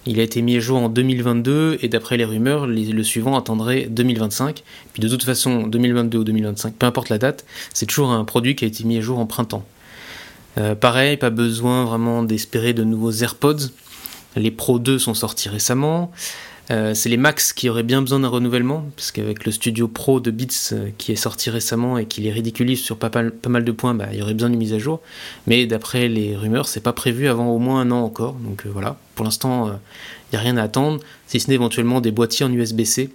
il 0.06 0.20
a 0.20 0.22
été 0.22 0.42
mis 0.42 0.56
à 0.56 0.60
jour 0.60 0.78
en 0.78 0.88
2022 0.88 1.78
et 1.82 1.88
d'après 1.88 2.16
les 2.16 2.24
rumeurs, 2.24 2.66
le 2.66 3.02
suivant 3.02 3.36
attendrait 3.36 3.86
2025. 3.90 4.62
Puis 4.92 5.02
de 5.02 5.08
toute 5.08 5.24
façon, 5.24 5.66
2022 5.66 6.18
ou 6.18 6.24
2025, 6.24 6.74
peu 6.74 6.86
importe 6.86 7.08
la 7.08 7.18
date, 7.18 7.44
c'est 7.74 7.86
toujours 7.86 8.10
un 8.12 8.24
produit 8.24 8.54
qui 8.54 8.64
a 8.64 8.68
été 8.68 8.84
mis 8.84 8.98
à 8.98 9.00
jour 9.00 9.18
en 9.18 9.26
printemps. 9.26 9.64
Euh, 10.58 10.74
pareil, 10.74 11.16
pas 11.16 11.30
besoin 11.30 11.84
vraiment 11.84 12.22
d'espérer 12.22 12.72
de 12.72 12.84
nouveaux 12.84 13.12
AirPods. 13.12 13.68
Les 14.36 14.50
Pro 14.50 14.78
2 14.78 14.98
sont 14.98 15.14
sortis 15.14 15.48
récemment. 15.48 16.12
Euh, 16.70 16.94
c'est 16.94 17.08
les 17.08 17.16
Max 17.16 17.52
qui 17.52 17.68
auraient 17.68 17.82
bien 17.82 18.00
besoin 18.00 18.20
d'un 18.20 18.28
renouvellement, 18.28 18.84
parce 18.96 19.10
qu'avec 19.10 19.44
le 19.44 19.52
Studio 19.52 19.88
Pro 19.88 20.20
de 20.20 20.30
Beats 20.30 20.72
euh, 20.72 20.90
qui 20.98 21.12
est 21.12 21.16
sorti 21.16 21.50
récemment 21.50 21.98
et 21.98 22.06
qui 22.06 22.20
les 22.20 22.30
ridiculise 22.30 22.80
sur 22.80 22.96
pas, 22.96 23.10
mal 23.48 23.64
de 23.64 23.72
points, 23.72 23.94
bah, 23.94 24.08
il 24.12 24.18
y 24.18 24.22
aurait 24.22 24.34
besoin 24.34 24.50
d'une 24.50 24.58
mise 24.58 24.72
à 24.72 24.78
jour. 24.78 25.00
Mais 25.46 25.66
d'après 25.66 26.08
les 26.08 26.36
rumeurs, 26.36 26.68
c'est 26.68 26.82
pas 26.82 26.92
prévu 26.92 27.28
avant 27.28 27.48
au 27.48 27.58
moins 27.58 27.80
un 27.80 27.90
an 27.90 28.02
encore. 28.02 28.34
Donc 28.34 28.66
voilà, 28.66 28.96
pour 29.14 29.24
l'instant, 29.24 29.68
il 29.68 30.36
n'y 30.36 30.38
a 30.38 30.42
rien 30.42 30.56
à 30.56 30.62
attendre, 30.62 31.00
si 31.26 31.40
ce 31.40 31.48
n'est 31.48 31.54
éventuellement 31.54 32.00
des 32.00 32.12
boîtiers 32.12 32.46
en 32.46 32.52
USB-C, 32.52 33.10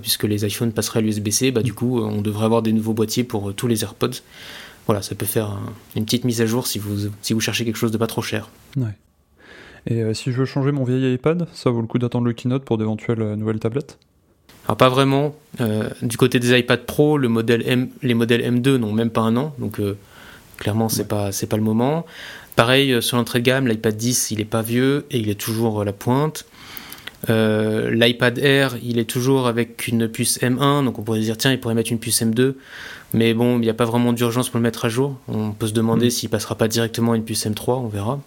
puisque 0.00 0.24
les 0.24 0.46
iPhones 0.46 0.72
passeraient 0.72 1.00
à 1.00 1.02
l'USB-C, 1.02 1.50
bah, 1.50 1.62
du 1.62 1.74
coup, 1.74 2.00
on 2.00 2.22
devrait 2.22 2.44
avoir 2.44 2.62
des 2.62 2.72
nouveaux 2.72 2.94
boîtiers 2.94 3.24
pour 3.24 3.52
tous 3.54 3.66
les 3.66 3.82
AirPods 3.82 4.20
voilà, 4.86 5.02
ça 5.02 5.14
peut 5.14 5.26
faire 5.26 5.58
une 5.96 6.04
petite 6.04 6.24
mise 6.24 6.40
à 6.42 6.46
jour 6.46 6.66
si 6.66 6.78
vous, 6.78 7.08
si 7.22 7.32
vous 7.32 7.40
cherchez 7.40 7.64
quelque 7.64 7.76
chose 7.76 7.90
de 7.90 7.96
pas 7.96 8.06
trop 8.06 8.22
cher. 8.22 8.50
Ouais. 8.76 8.94
Et 9.86 10.02
euh, 10.02 10.14
si 10.14 10.32
je 10.32 10.38
veux 10.38 10.44
changer 10.44 10.72
mon 10.72 10.84
vieil 10.84 11.14
iPad, 11.14 11.46
ça 11.52 11.70
vaut 11.70 11.80
le 11.80 11.86
coup 11.86 11.98
d'attendre 11.98 12.26
le 12.26 12.32
keynote 12.32 12.64
pour 12.64 12.78
d'éventuelles 12.78 13.20
euh, 13.20 13.36
nouvelles 13.36 13.58
tablettes 13.58 13.98
Alors 14.66 14.76
pas 14.76 14.88
vraiment. 14.88 15.34
Euh, 15.60 15.90
du 16.02 16.16
côté 16.16 16.40
des 16.40 16.58
iPad 16.58 16.84
Pro, 16.84 17.18
le 17.18 17.28
modèle 17.28 17.62
M, 17.66 17.88
les 18.02 18.14
modèles 18.14 18.40
M2 18.42 18.76
n'ont 18.76 18.92
même 18.92 19.10
pas 19.10 19.20
un 19.20 19.36
an, 19.36 19.54
donc 19.58 19.80
clairement 20.56 20.88
c'est 20.88 21.08
pas 21.08 21.32
c'est 21.32 21.46
pas 21.46 21.56
le 21.56 21.62
moment. 21.62 22.06
Pareil 22.56 23.02
sur 23.02 23.16
l'entrée 23.16 23.40
de 23.40 23.44
gamme, 23.44 23.66
l'iPad 23.66 23.96
10 23.96 24.30
il 24.30 24.40
est 24.40 24.46
pas 24.46 24.62
vieux 24.62 25.06
et 25.10 25.18
il 25.18 25.28
est 25.28 25.40
toujours 25.40 25.80
à 25.80 25.84
la 25.84 25.92
pointe. 25.92 26.46
L'iPad 27.26 28.38
Air, 28.38 28.76
il 28.82 28.98
est 28.98 29.08
toujours 29.08 29.46
avec 29.46 29.88
une 29.88 30.08
puce 30.08 30.38
M1, 30.40 30.84
donc 30.84 30.98
on 30.98 31.02
pourrait 31.02 31.20
dire 31.20 31.38
tiens, 31.38 31.52
il 31.52 31.60
pourrait 31.60 31.74
mettre 31.74 31.90
une 31.90 31.98
puce 31.98 32.22
M2. 32.22 32.54
Mais 33.14 33.32
bon, 33.32 33.56
il 33.56 33.62
n'y 33.62 33.70
a 33.70 33.74
pas 33.74 33.84
vraiment 33.84 34.12
d'urgence 34.12 34.50
pour 34.50 34.58
le 34.58 34.62
mettre 34.62 34.84
à 34.84 34.88
jour. 34.88 35.16
On 35.28 35.52
peut 35.52 35.68
se 35.68 35.72
demander 35.72 36.08
mm. 36.08 36.10
s'il 36.10 36.28
passera 36.28 36.54
pas 36.56 36.68
directement 36.68 37.12
à 37.12 37.16
une 37.16 37.24
puce 37.24 37.46
M3, 37.46 37.78
on 37.78 37.88
verra. 37.88 38.20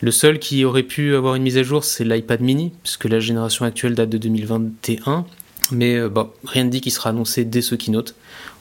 Le 0.00 0.10
seul 0.10 0.38
qui 0.38 0.64
aurait 0.64 0.84
pu 0.84 1.14
avoir 1.14 1.34
une 1.34 1.42
mise 1.42 1.58
à 1.58 1.62
jour, 1.62 1.82
c'est 1.82 2.04
l'iPad 2.04 2.40
mini, 2.40 2.72
puisque 2.82 3.06
la 3.06 3.18
génération 3.18 3.64
actuelle 3.64 3.94
date 3.94 4.10
de 4.10 4.18
2021. 4.18 5.26
Mais 5.72 5.96
euh, 5.96 6.08
bon, 6.08 6.30
rien 6.44 6.64
ne 6.64 6.70
dit 6.70 6.80
qu'il 6.80 6.92
sera 6.92 7.10
annoncé 7.10 7.44
dès 7.44 7.62
ce 7.62 7.74
keynote. 7.74 8.14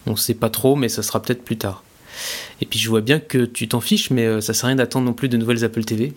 On 0.05 0.11
ne 0.11 0.15
sait 0.15 0.33
pas 0.33 0.49
trop, 0.49 0.75
mais 0.75 0.89
ça 0.89 1.03
sera 1.03 1.21
peut-être 1.21 1.43
plus 1.43 1.57
tard. 1.57 1.83
Et 2.61 2.65
puis 2.65 2.79
je 2.79 2.89
vois 2.89 3.01
bien 3.01 3.19
que 3.19 3.45
tu 3.45 3.67
t'en 3.67 3.81
fiches, 3.81 4.09
mais 4.09 4.25
euh, 4.25 4.41
ça 4.41 4.53
sert 4.53 4.65
à 4.65 4.67
rien 4.67 4.75
d'attendre 4.75 5.05
non 5.05 5.13
plus 5.13 5.29
de 5.29 5.37
nouvelles 5.37 5.63
Apple 5.63 5.83
TV. 5.83 6.13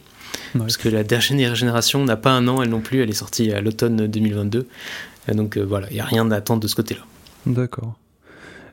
Parce 0.56 0.76
que 0.76 0.88
la 0.88 1.04
dernière 1.04 1.54
génération 1.54 2.02
n'a 2.04 2.16
pas 2.16 2.30
un 2.30 2.48
an, 2.48 2.62
elle 2.62 2.70
non 2.70 2.80
plus, 2.80 3.02
elle 3.02 3.10
est 3.10 3.14
sortie 3.14 3.52
à 3.52 3.60
l'automne 3.60 4.06
2022. 4.06 4.66
donc 5.28 5.56
euh, 5.56 5.62
voilà, 5.62 5.88
il 5.90 5.94
n'y 5.94 6.00
a 6.00 6.04
rien 6.04 6.30
à 6.30 6.36
attendre 6.36 6.60
de 6.60 6.68
ce 6.68 6.74
côté-là. 6.74 7.02
D'accord. 7.46 7.94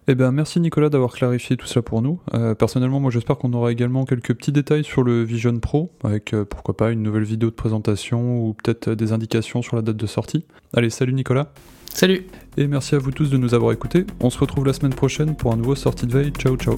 Eh 0.10 0.16
ben, 0.16 0.32
merci 0.32 0.62
Nicolas 0.62 0.90
d'avoir 0.90 1.14
clarifié 1.14 1.58
tout 1.58 1.68
ça 1.68 1.82
pour 1.82 2.02
nous. 2.02 2.22
Euh, 2.34 2.56
personnellement, 2.56 3.02
moi 3.02 3.12
j'espère 3.12 3.38
qu'on 3.38 3.52
aura 3.52 3.74
également 3.74 4.06
quelques 4.06 4.34
petits 4.34 4.54
détails 4.54 4.86
sur 4.86 5.04
le 5.04 5.24
Vision 5.24 5.60
Pro, 5.60 5.92
avec 6.02 6.34
euh, 6.34 6.46
pourquoi 6.46 6.78
pas 6.78 6.92
une 6.92 7.04
nouvelle 7.04 7.26
vidéo 7.26 7.50
de 7.50 7.56
présentation 7.56 8.40
ou 8.40 8.54
peut-être 8.54 8.92
des 8.92 9.12
indications 9.12 9.62
sur 9.62 9.76
la 9.76 9.82
date 9.82 9.98
de 9.98 10.08
sortie. 10.08 10.46
Allez, 10.74 10.90
salut 10.90 11.14
Nicolas. 11.14 11.52
Salut. 11.94 12.26
Et 12.56 12.68
merci 12.68 12.96
à 12.96 13.00
vous 13.00 13.12
tous 13.12 13.30
de 13.30 13.38
nous 13.38 13.54
avoir 13.54 13.74
écoutés. 13.74 14.06
On 14.22 14.30
se 14.30 14.40
retrouve 14.40 14.66
la 14.66 14.74
semaine 14.74 14.94
prochaine 14.94 15.36
pour 15.36 15.52
un 15.52 15.58
nouveau 15.58 15.76
sortie 15.76 16.08
de 16.08 16.14
veille. 16.14 16.32
Ciao 16.32 16.56
ciao. 16.56 16.78